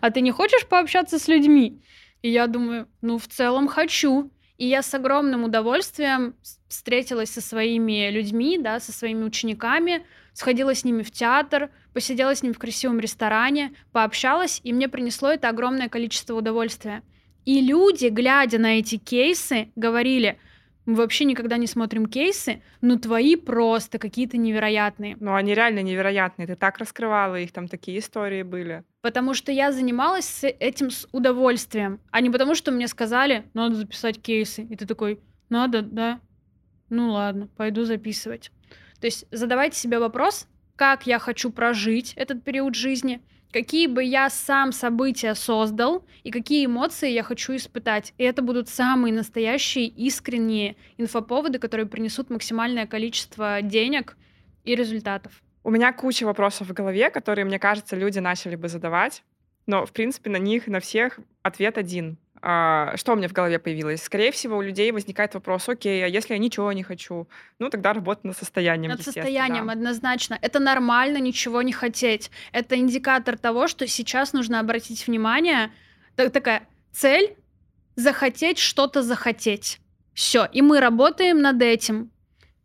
[0.01, 1.81] а ты не хочешь пообщаться с людьми?
[2.21, 4.31] И я думаю, ну, в целом хочу.
[4.57, 6.35] И я с огромным удовольствием
[6.67, 12.43] встретилась со своими людьми, да, со своими учениками, сходила с ними в театр, посидела с
[12.43, 17.03] ними в красивом ресторане, пообщалась, и мне принесло это огромное количество удовольствия.
[17.45, 20.39] И люди, глядя на эти кейсы, говорили,
[20.85, 25.15] мы вообще никогда не смотрим кейсы, но твои просто какие-то невероятные.
[25.19, 26.47] Ну, они реально невероятные.
[26.47, 28.83] Ты так раскрывала их, там такие истории были.
[29.01, 34.21] Потому что я занималась этим с удовольствием, а не потому, что мне сказали, надо записать
[34.21, 34.63] кейсы.
[34.63, 35.19] И ты такой,
[35.49, 36.19] надо, да?
[36.89, 38.51] Ну ладно, пойду записывать.
[38.99, 43.21] То есть задавайте себе вопрос, как я хочу прожить этот период жизни,
[43.53, 48.13] какие бы я сам события создал и какие эмоции я хочу испытать.
[48.17, 54.17] И это будут самые настоящие, искренние инфоповоды, которые принесут максимальное количество денег
[54.65, 55.31] и результатов.
[55.63, 59.23] У меня куча вопросов в голове, которые, мне кажется, люди начали бы задавать.
[59.65, 62.17] Но, в принципе, на них, на всех ответ один.
[62.45, 64.03] А, что у меня в голове появилось?
[64.03, 67.29] Скорее всего, у людей возникает вопрос, окей, а если я ничего не хочу?
[67.57, 68.91] Ну, тогда работать над состоянием.
[68.91, 70.37] Над состоянием, однозначно.
[70.41, 72.31] Это нормально ничего не хотеть.
[72.51, 75.71] Это индикатор того, что сейчас нужно обратить внимание.
[76.17, 77.37] Так, такая цель—
[77.95, 79.79] захотеть что-то захотеть.
[80.13, 82.11] Все, и мы работаем над этим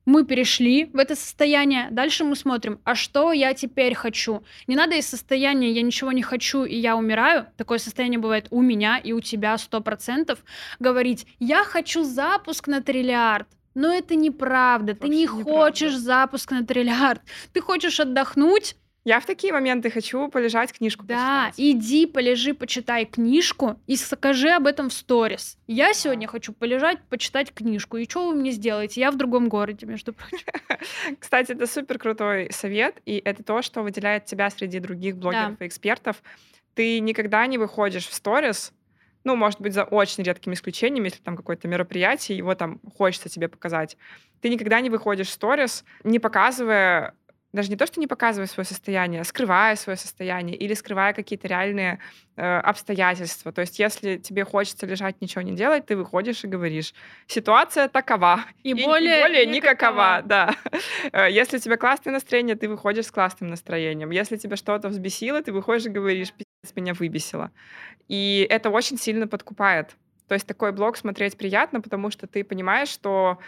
[0.08, 4.42] мы перешли в это состояние, дальше мы смотрим, а что я теперь хочу.
[4.66, 8.62] Не надо из состояния «я ничего не хочу и я умираю», такое состояние бывает у
[8.62, 10.38] меня и у тебя сто процентов,
[10.78, 14.94] говорить «я хочу запуск на триллиард», но это неправда.
[14.94, 15.44] Вообще Ты не неправда.
[15.44, 17.20] хочешь запуск на триллиард.
[17.52, 18.76] Ты хочешь отдохнуть,
[19.08, 21.54] я в такие моменты хочу полежать, книжку Да, почитать.
[21.56, 25.56] иди, полежи, почитай книжку и скажи об этом в сторис.
[25.66, 27.96] Я сегодня хочу полежать, почитать книжку.
[27.96, 29.00] И что вы мне сделаете?
[29.00, 30.46] Я в другом городе, между прочим.
[31.18, 35.64] Кстати, это супер крутой совет, и это то, что выделяет тебя среди других блогеров да.
[35.64, 36.22] и экспертов.
[36.74, 38.74] Ты никогда не выходишь в сторис,
[39.24, 43.48] ну, может быть, за очень редкими исключениями, если там какое-то мероприятие, его там хочется тебе
[43.48, 43.96] показать.
[44.42, 47.14] Ты никогда не выходишь в сторис, не показывая
[47.52, 51.48] даже не то, что не показывая свое состояние, а скрывая свое состояние или скрывая какие-то
[51.48, 51.98] реальные
[52.36, 53.52] э, обстоятельства.
[53.52, 56.92] То есть, если тебе хочется лежать, ничего не делать, ты выходишь и говоришь,
[57.26, 58.44] ситуация такова.
[58.62, 60.22] И, и более, и более никакова.
[60.24, 60.54] Да.
[61.12, 64.10] Э, если у тебя классное настроение, ты выходишь с классным настроением.
[64.10, 67.50] Если тебя что-то взбесило, ты выходишь и говоришь, пиздец, меня выбесило.
[68.08, 69.96] И это очень сильно подкупает.
[70.28, 73.38] То есть такой блог смотреть приятно, потому что ты понимаешь, что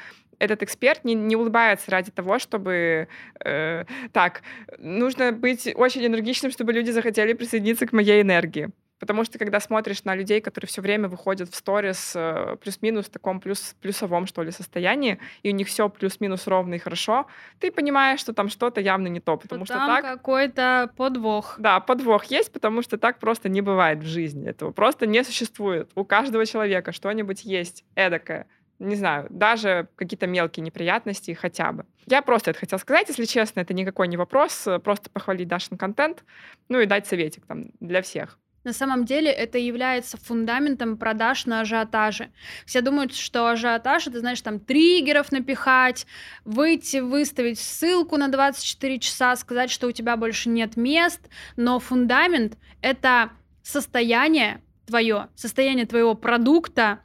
[0.41, 3.07] этот эксперт не, не улыбается ради того, чтобы...
[3.45, 4.43] Э, так,
[4.78, 8.70] нужно быть очень энергичным, чтобы люди захотели присоединиться к моей энергии.
[8.99, 13.11] Потому что когда смотришь на людей, которые все время выходят в сторис э, плюс-минус в
[13.11, 17.26] таком плюс, плюсовом, что ли, состоянии, и у них все плюс-минус ровно и хорошо,
[17.61, 20.05] ты понимаешь, что там что-то явно не то, потому что, что так...
[20.05, 21.57] какой-то подвох.
[21.59, 24.51] Да, подвох есть, потому что так просто не бывает в жизни.
[24.51, 25.91] Этого просто не существует.
[25.95, 28.47] У каждого человека что-нибудь есть эдакое
[28.81, 31.85] не знаю, даже какие-то мелкие неприятности хотя бы.
[32.07, 35.76] Я просто это хотела сказать, если честно, это никакой не вопрос, э, просто похвалить Дашин
[35.76, 36.24] контент,
[36.68, 38.39] ну и дать советик там для всех.
[38.64, 42.31] На самом деле это является фундаментом продаж на ажиотаже.
[42.66, 46.07] Все думают, что ажиотаж это, знаешь, там триггеров напихать,
[46.45, 51.20] выйти, выставить ссылку на 24 часа, сказать, что у тебя больше нет мест,
[51.57, 53.31] но фундамент это
[53.62, 57.01] состояние твое, состояние твоего продукта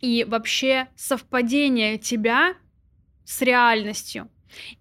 [0.00, 2.54] и вообще совпадение тебя
[3.24, 4.28] с реальностью.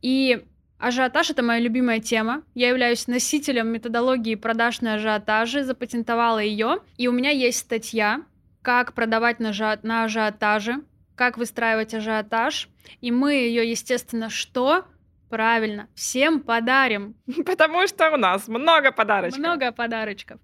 [0.02, 0.44] И
[0.80, 2.44] Ажиотаж— это моя любимая тема.
[2.56, 6.78] Я являюсь носителем методологии продаж на ажиотаже, запатентовала ее.
[6.96, 8.22] И у меня есть статья
[8.62, 10.82] «Как продавать на, жа- на ажиотаже»,
[11.16, 12.70] «Как выстраивать ажиотаж».
[13.02, 14.86] И мы ее, естественно, что?
[15.30, 17.16] Правильно, всем подарим.
[17.46, 19.40] Потому что у нас много подарочков.
[19.40, 20.40] Много подарочков.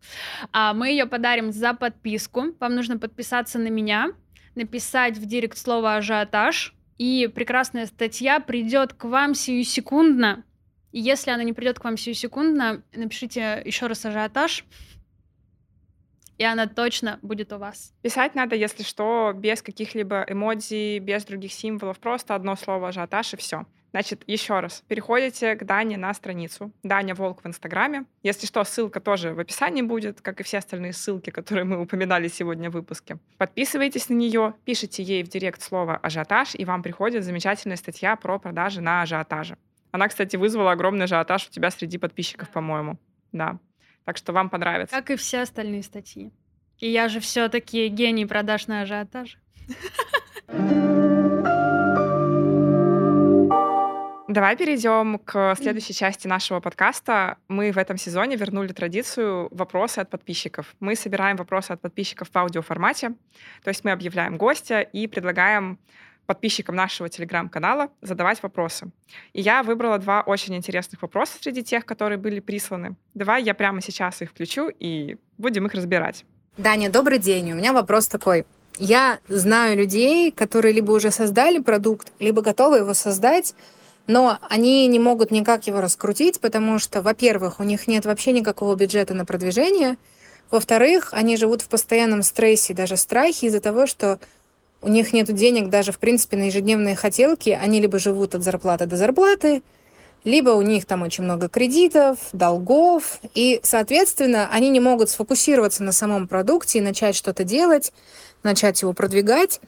[0.52, 2.54] А мы ее подарим за подписку.
[2.60, 4.12] Вам нужно подписаться на меня,
[4.56, 10.43] написать в директ слово ажиотаж, и прекрасная статья придет к вам сию секундно.
[10.91, 14.66] И если она не придет к вам сию секундно, напишите еще раз ажиотаж,
[16.38, 17.93] и она точно будет у вас.
[18.01, 23.38] Писать надо, если что, без каких-либо эмодзий, без других символов, просто одно слово ажиотаж и
[23.38, 23.66] все.
[23.96, 26.74] Значит, еще раз, переходите к Дане на страницу.
[26.84, 28.04] Даня Волк в Инстаграме.
[28.24, 32.28] Если что, ссылка тоже в описании будет, как и все остальные ссылки, которые мы упоминали
[32.28, 33.20] сегодня в выпуске.
[33.38, 38.38] Подписывайтесь на нее, пишите ей в директ слово «ажиотаж», и вам приходит замечательная статья про
[38.38, 39.58] продажи на ажиотаже.
[39.91, 43.00] Она, кстати, вызвала огромный ажиотаж у тебя среди подписчиков, по-моему.
[43.32, 43.60] Да.
[44.04, 44.93] Так что вам понравится.
[44.93, 46.34] Как и все остальные статьи.
[46.80, 49.38] И я же все-таки гений продаж на ажиотаже.
[54.28, 57.38] Давай перейдем к следующей части нашего подкаста.
[57.48, 60.76] Мы в этом сезоне вернули традицию вопросы от подписчиков.
[60.80, 63.14] Мы собираем вопросы от подписчиков в аудиоформате.
[63.64, 65.78] То есть мы объявляем гостя и предлагаем
[66.26, 68.90] подписчикам нашего телеграм-канала задавать вопросы.
[69.34, 72.96] И я выбрала два очень интересных вопроса среди тех, которые были присланы.
[73.14, 76.26] Давай я прямо сейчас их включу и будем их разбирать.
[76.58, 77.52] Даня, добрый день.
[77.52, 78.48] У меня вопрос такой.
[78.78, 83.54] Я знаю людей, которые либо уже создали продукт, либо готовы его создать,
[84.08, 88.76] но они не могут никак его раскрутить, потому что, во-первых, у них нет вообще никакого
[88.76, 89.97] бюджета на продвижение,
[90.51, 94.20] во-вторых, они живут в постоянном стрессе, даже страхе из-за того, что
[94.82, 98.86] у них нет денег даже, в принципе, на ежедневные хотелки, они либо живут от зарплаты
[98.86, 99.64] до зарплаты,
[100.24, 105.91] либо у них там очень много кредитов, долгов, и, соответственно, они не могут сфокусироваться на
[105.91, 107.91] самом продукте и начать что-то делать,
[108.43, 109.60] начать его продвигать,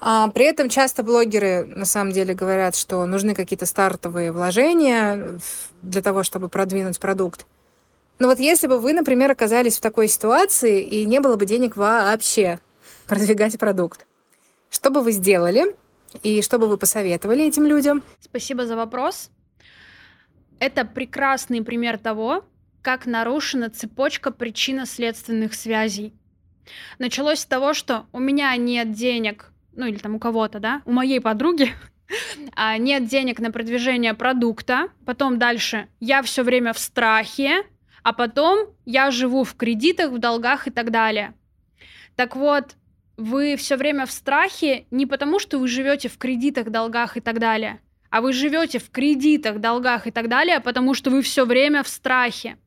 [0.00, 5.38] а при этом часто блогеры на самом деле говорят, что нужны какие-то стартовые вложения
[5.82, 7.46] для того, чтобы продвинуть продукт.
[8.18, 11.76] Но вот если бы вы, например, оказались в такой ситуации и не было бы денег
[11.76, 12.60] вообще
[13.06, 14.06] продвигать продукт,
[14.70, 15.74] что бы вы сделали
[16.22, 18.02] и что бы вы посоветовали этим людям?
[18.20, 19.30] Спасибо за вопрос.
[20.60, 22.44] Это прекрасный пример того,
[22.82, 26.14] как нарушена цепочка причинно-следственных связей.
[26.98, 30.92] Началось с того, что у меня нет денег ну или там у кого-то, да, у
[30.92, 31.70] моей подруги
[32.56, 37.64] а, нет денег на продвижение продукта, потом дальше я все время в страхе,
[38.02, 41.34] а потом я живу в кредитах, в долгах и так далее.
[42.16, 42.76] Так вот,
[43.16, 47.38] вы все время в страхе не потому, что вы живете в кредитах, долгах и так
[47.38, 51.82] далее, а вы живете в кредитах, долгах и так далее, потому что вы все время
[51.82, 52.58] в страхе.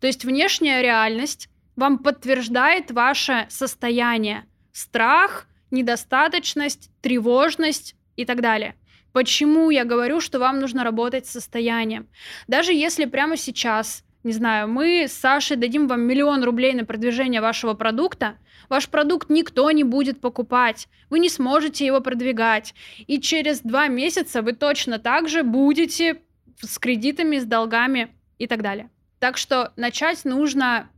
[0.00, 4.44] То есть внешняя реальность вам подтверждает ваше состояние.
[4.72, 8.74] Страх недостаточность, тревожность и так далее.
[9.12, 12.08] Почему я говорю, что вам нужно работать с состоянием?
[12.46, 17.40] Даже если прямо сейчас, не знаю, мы с Сашей дадим вам миллион рублей на продвижение
[17.40, 18.36] вашего продукта,
[18.68, 22.74] ваш продукт никто не будет покупать, вы не сможете его продвигать,
[23.06, 26.22] и через два месяца вы точно так же будете
[26.60, 28.90] с кредитами, с долгами и так далее.
[29.18, 30.88] Так что начать нужно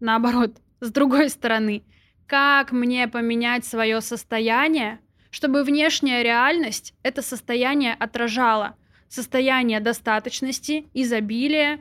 [0.00, 1.84] наоборот, с другой стороны
[2.26, 5.00] как мне поменять свое состояние,
[5.30, 8.76] чтобы внешняя реальность это состояние отражала.
[9.08, 11.80] Состояние достаточности, изобилия,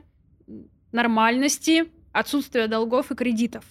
[0.92, 3.64] нормальности, отсутствия долгов и кредитов.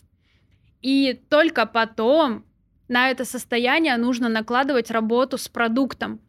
[0.81, 2.45] И только потом
[2.89, 6.21] на это состояние нужно накладывать работу с продуктом.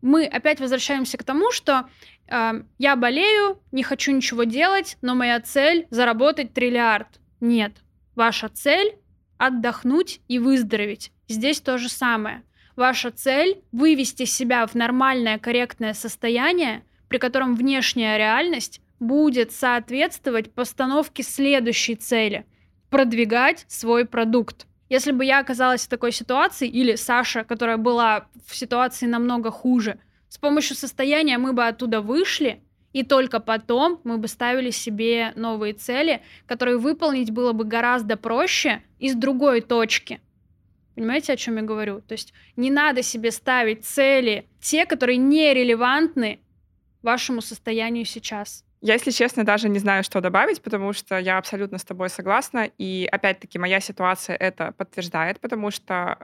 [0.00, 1.88] Мы опять возвращаемся к тому, что
[2.26, 7.20] э, я болею, не хочу ничего делать, но моя цель заработать триллиард.
[7.40, 7.76] Нет,
[8.14, 8.98] Ваша цель—
[9.42, 11.10] отдохнуть и выздороветь.
[11.26, 12.44] Здесь то же самое.
[12.76, 21.24] Ваша цель— вывести себя в нормальное, корректное состояние, при котором внешняя реальность будет соответствовать постановке
[21.24, 22.46] следующей цели—
[22.90, 24.66] продвигать свой продукт.
[24.88, 29.98] Если бы я оказалась в такой ситуации, или Саша, которая была в ситуации намного хуже,
[30.28, 32.62] с помощью состояния мы бы оттуда вышли,
[32.92, 38.82] и только потом мы бы ставили себе новые цели, которые выполнить было бы гораздо проще
[38.98, 40.20] из другой точки.
[40.94, 42.00] Понимаете, о чем я говорю?
[42.02, 46.40] То есть не надо себе ставить цели, те, которые нерелевантны
[47.02, 48.64] вашему состоянию сейчас.
[48.82, 52.68] Я, если честно, даже не знаю, что добавить, потому что я абсолютно с тобой согласна.
[52.78, 56.18] И опять-таки моя ситуация это подтверждает, потому что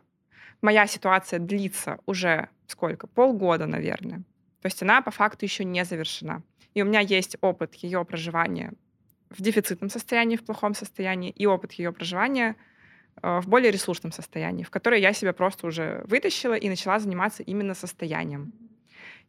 [0.61, 3.07] моя ситуация длится уже сколько?
[3.07, 4.19] Полгода, наверное.
[4.61, 6.43] То есть она по факту еще не завершена.
[6.79, 8.73] И у меня есть опыт ее проживания
[9.31, 12.55] в дефицитном состоянии, в плохом состоянии, и опыт ее проживания
[13.21, 17.43] э, в более ресурсном состоянии, в которое я себя просто уже вытащила и начала заниматься
[17.43, 18.53] именно состоянием.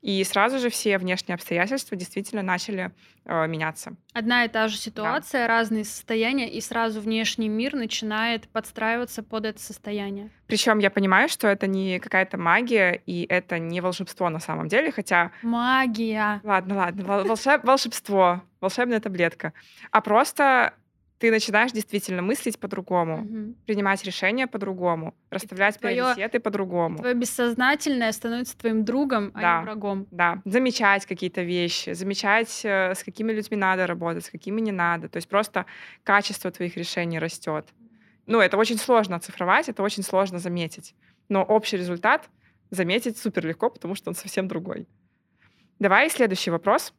[0.01, 2.91] И сразу же все внешние обстоятельства действительно начали
[3.25, 3.95] э, меняться.
[4.13, 5.47] Одна и та же ситуация, да.
[5.47, 10.29] разные состояния, и сразу внешний мир начинает подстраиваться под это состояние.
[10.47, 14.91] Причем я понимаю, что это не какая-то магия, и это не волшебство на самом деле,
[14.91, 15.31] хотя...
[15.41, 16.39] Магия.
[16.43, 17.63] Ладно, ладно, волшеб...
[17.63, 19.53] волшебство, волшебная таблетка.
[19.91, 20.73] А просто
[21.19, 23.55] ты начинаешь действительно мыслить по-другому, угу.
[23.65, 26.99] принимать решения по-другому, расставлять твое, приоритеты по-другому.
[26.99, 30.07] Твое бессознательное становится твоим другом, а да, не врагом.
[30.11, 35.09] Да, замечать какие-то вещи, замечать, э, с какими людьми надо работать, с какими не надо.
[35.09, 35.65] То есть просто
[36.03, 37.67] качество твоих решений растет.
[38.25, 40.95] Ну, это очень сложно оцифровать, это очень сложно заметить.
[41.27, 42.29] Но общий результат
[42.69, 44.87] заметить супер легко, потому что он совсем другой.
[45.79, 46.93] Давай следующий вопрос.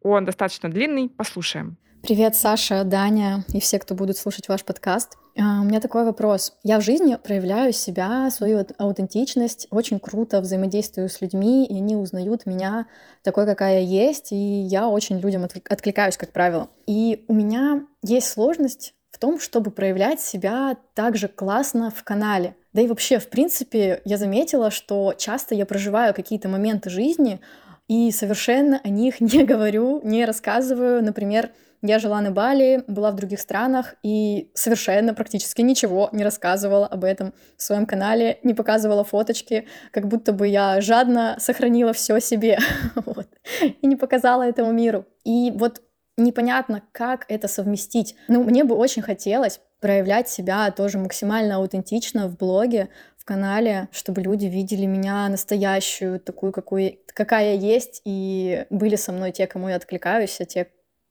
[0.00, 1.76] Он достаточно длинный, послушаем.
[2.02, 5.18] Привет, Саша, Даня и все, кто будут слушать ваш подкаст.
[5.36, 6.54] А, у меня такой вопрос.
[6.62, 12.46] Я в жизни проявляю себя, свою аутентичность, очень круто взаимодействую с людьми, и они узнают
[12.46, 12.86] меня
[13.22, 16.68] такой, какая я есть, и я очень людям откликаюсь, как правило.
[16.86, 22.54] И у меня есть сложность в том, чтобы проявлять себя также классно в канале.
[22.72, 27.40] Да и вообще, в принципе, я заметила, что часто я проживаю какие-то моменты жизни,
[27.88, 31.02] и совершенно о них не говорю, не рассказываю.
[31.02, 31.50] Например,
[31.82, 37.04] я жила на Бали, была в других странах и совершенно практически ничего не рассказывала об
[37.04, 42.58] этом в своем канале, не показывала фоточки, как будто бы я жадно сохранила все себе
[42.94, 43.28] вот,
[43.60, 45.06] и не показала этому миру.
[45.24, 45.82] И вот
[46.16, 48.16] непонятно, как это совместить.
[48.28, 54.22] Ну, мне бы очень хотелось проявлять себя тоже максимально аутентично в блоге, в канале, чтобы
[54.22, 59.68] люди видели меня настоящую, такую, какую, какая я есть, и были со мной те, кому
[59.68, 60.68] я откликаюсь, а те,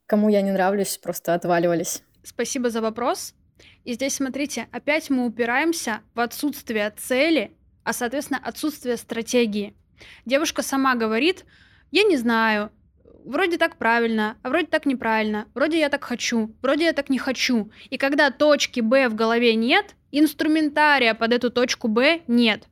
[0.08, 2.02] кому я не нравлюсь, просто отваливались.
[2.24, 3.36] Спасибо за вопрос.
[3.84, 7.52] И здесь, смотрите, опять мы упираемся в отсутствие цели,
[7.84, 9.76] а, соответственно, отсутствие стратегии.
[10.26, 11.46] Девушка сама говорит,
[11.92, 12.72] я не знаю,
[13.26, 17.18] вроде так правильно, а вроде так неправильно, вроде я так хочу, вроде я так не
[17.18, 17.72] хочу.
[17.90, 22.66] И когда точки Б в голове нет, инструментария под эту точку Б нет.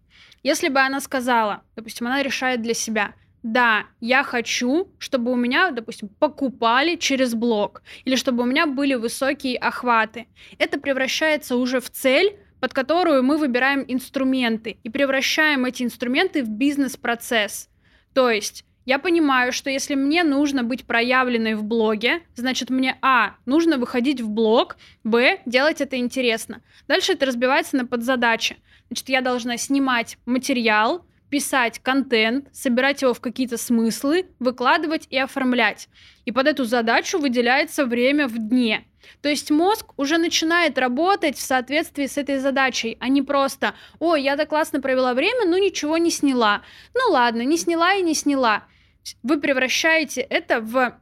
[0.43, 3.13] Если бы она сказала, допустим, она решает для себя–
[3.45, 8.95] да, я хочу, чтобы у меня, допустим, покупали через блог, или чтобы у меня были
[8.95, 10.25] высокие охваты.
[10.57, 16.49] Это превращается уже в цель, под которую мы выбираем инструменты и превращаем эти инструменты в
[16.49, 17.69] бизнес-процесс.
[18.15, 23.35] То есть я понимаю, что если мне нужно быть проявленной в блоге, значит мне А.
[23.45, 25.39] нужно выходить в блог, Б.
[25.45, 26.63] делать это интересно.
[26.87, 28.57] Дальше это разбивается на подзадачи.
[28.87, 35.89] Значит, я должна снимать материал, писать контент, собирать его в какие-то смыслы, выкладывать и оформлять.
[36.26, 38.86] И под эту задачу выделяется время в дне.
[39.21, 44.23] То есть мозг уже начинает работать в соответствии с этой задачей, а не просто «Ой,
[44.23, 46.63] я так классно провела время, но ничего не сняла».
[46.93, 48.63] Ну ладно, не сняла и не сняла.
[49.21, 50.97] Вы превращаете это в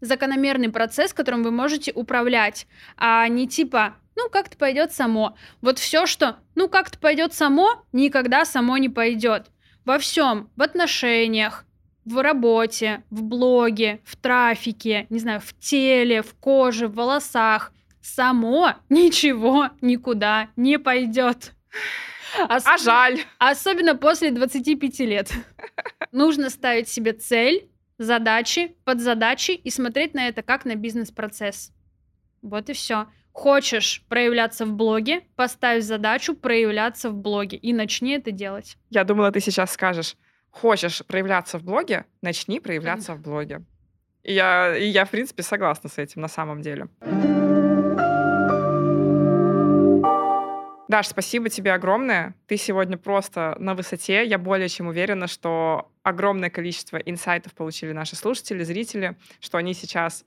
[0.00, 2.66] закономерный процесс, которым вы можете управлять,
[2.96, 5.36] а не типа ну, как-то пойдет само.
[5.60, 9.46] Вот все, что, ну, как-то пойдет само, никогда само не пойдет.
[9.88, 11.64] Во всем, в отношениях,
[12.04, 17.72] в работе, в блоге, в трафике, не знаю, в теле, в коже, в волосах.
[18.02, 21.54] Само ничего никуда не пойдет.
[22.50, 22.64] Ос...
[22.66, 23.20] А жаль.
[23.38, 25.32] Особенно после 25 лет.
[26.12, 31.72] Нужно ставить себе цель, задачи, подзадачи и смотреть на это как на бизнес-процесс.
[32.42, 33.06] Вот и все.
[33.38, 38.76] Хочешь проявляться в блоге, поставь задачу проявляться в блоге и начни это делать.
[38.90, 40.16] Я думала, ты сейчас скажешь,
[40.50, 43.62] хочешь проявляться в блоге, начни проявляться в блоге.
[44.24, 46.88] И я, и я, в принципе, согласна с этим на самом деле.
[50.88, 52.34] Даш, спасибо тебе огромное.
[52.48, 54.26] Ты сегодня просто на высоте.
[54.26, 60.24] Я более чем уверена, что огромное количество инсайтов получили наши слушатели, зрители, что они сейчас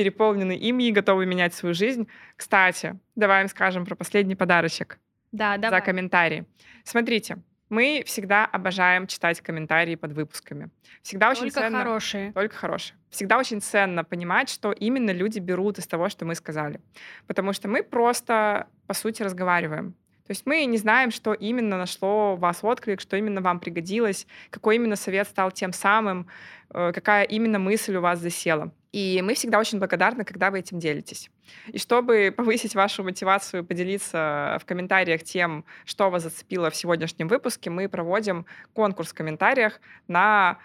[0.00, 2.08] переполнены ими и готовы менять свою жизнь.
[2.36, 4.98] Кстати, давай им скажем про последний подарочек.
[5.30, 5.80] Да, давай.
[5.80, 6.44] За комментарий.
[6.84, 7.36] Смотрите,
[7.68, 10.70] мы всегда обожаем читать комментарии под выпусками.
[11.02, 11.78] Всегда только очень ценно...
[11.80, 12.32] хорошие.
[12.32, 12.96] Только хорошие.
[13.10, 16.80] Всегда очень ценно понимать, что именно люди берут из того, что мы сказали.
[17.26, 19.92] Потому что мы просто, по сути, разговариваем.
[20.26, 24.76] То есть мы не знаем, что именно нашло вас отклик, что именно вам пригодилось, какой
[24.76, 26.26] именно совет стал тем самым,
[26.72, 28.72] э, какая именно мысль у вас засела.
[28.92, 31.30] И мы всегда очень благодарны, когда вы этим делитесь.
[31.68, 37.70] И чтобы повысить вашу мотивацию поделиться в комментариях тем, что вас зацепило в сегодняшнем выпуске,
[37.70, 40.58] мы проводим конкурс в комментариях на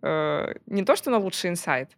[0.00, 1.90] э, не то, что на лучший инсайт,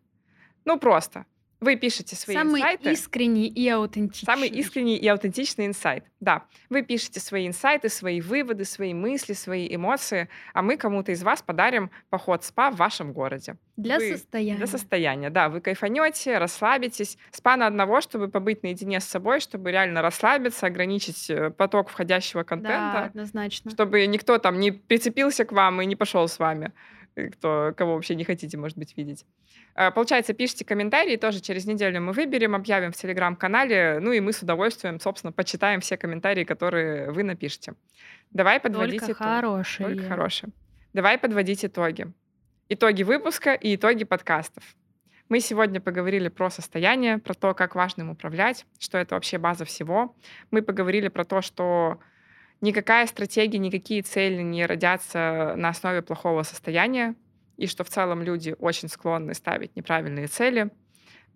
[0.64, 1.26] ну просто
[1.64, 2.84] вы пишете свои Самый инсайты.
[2.84, 4.26] Самый искренний и аутентичный.
[4.26, 6.04] Самый искренний и аутентичный инсайт.
[6.20, 6.44] Да.
[6.70, 11.42] Вы пишете свои инсайты, свои выводы, свои мысли, свои эмоции, а мы кому-то из вас
[11.42, 13.56] подарим поход спа в вашем городе.
[13.76, 14.58] Для вы, состояния.
[14.58, 15.48] Для состояния, да.
[15.48, 17.18] Вы кайфанете, расслабитесь.
[17.30, 22.44] Спа на одного, чтобы побыть наедине с собой, чтобы реально расслабиться, ограничить э, поток входящего
[22.44, 22.92] контента.
[22.92, 23.70] Да, однозначно.
[23.70, 26.72] Чтобы никто там не прицепился к вам и не пошел с вами
[27.14, 29.24] кто, кого вообще не хотите, может быть, видеть.
[29.74, 34.32] А, получается, пишите комментарии, тоже через неделю мы выберем, объявим в Телеграм-канале, ну и мы
[34.32, 37.74] с удовольствием, собственно, почитаем все комментарии, которые вы напишете.
[38.30, 39.28] Давай подводить Только итоги.
[39.28, 39.88] хорошие.
[39.88, 40.50] Только хорошие.
[40.92, 42.12] Давай подводить итоги.
[42.68, 44.64] Итоги выпуска и итоги подкастов.
[45.28, 49.64] Мы сегодня поговорили про состояние, про то, как важно им управлять, что это вообще база
[49.64, 50.14] всего.
[50.50, 51.98] Мы поговорили про то, что
[52.64, 57.14] никакая стратегия, никакие цели не родятся на основе плохого состояния,
[57.56, 60.70] и что в целом люди очень склонны ставить неправильные цели.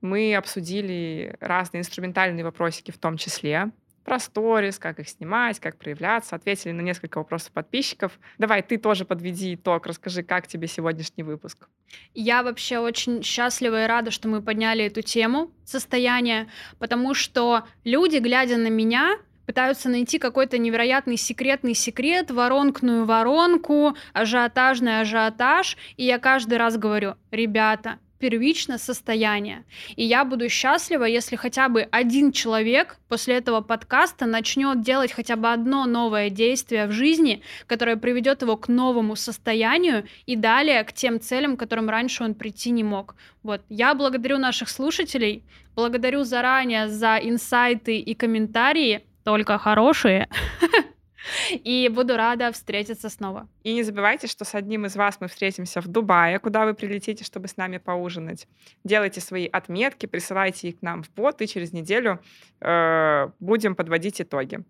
[0.01, 3.71] Мы обсудили разные инструментальные вопросики в том числе,
[4.09, 8.19] про сторис, как их снимать, как проявляться, ответили на несколько вопросов подписчиков.
[8.39, 11.69] Давай, ты тоже подведи итог, расскажи, как тебе сегодняшний выпуск.
[12.15, 16.49] Я вообще очень счастлива и рада, что мы подняли эту тему состояния,
[16.79, 19.19] потому что люди, глядя на меня,
[19.49, 25.79] пытаются найти какой-то невероятный секретный секрет, воронкную воронку, ажиотажный ажиотаж.
[25.97, 29.65] И я каждый раз говорю, ребята, первично состояние.
[29.97, 35.37] И я буду счастлива, если хотя бы один человек после этого подкаста начнет делать хотя
[35.37, 40.93] бы одно новое действие в жизни, которое приведет его к новому состоянию и далее к
[40.93, 43.17] тем целям, к которым раньше он прийти не мог.
[43.43, 43.63] Вот.
[43.71, 45.43] Я благодарю наших слушателей,
[45.75, 50.27] благодарю заранее за инсайты и комментарии только хорошие.
[51.51, 53.47] И буду рада встретиться снова.
[53.63, 57.25] И не забывайте, что с одним из вас мы встретимся в Дубае, куда вы прилетите,
[57.25, 58.49] чтобы с нами поужинать.
[58.85, 62.21] Делайте свои отметки, присылайте их к нам в бот, и через неделю
[62.63, 64.61] э, будем подводить итоги.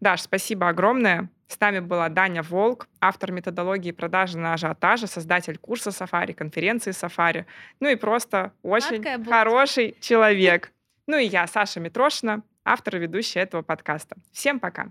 [0.00, 1.28] Даш, спасибо огромное.
[1.48, 7.46] С нами была Даня Волк, автор методологии продажи на ажиотаже, создатель курса Сафари, конференции Сафари.
[7.80, 10.70] Ну и просто очень хороший человек.
[11.08, 14.16] Ну и я, Саша Митрошина, автор и ведущая этого подкаста.
[14.32, 14.90] Всем пока!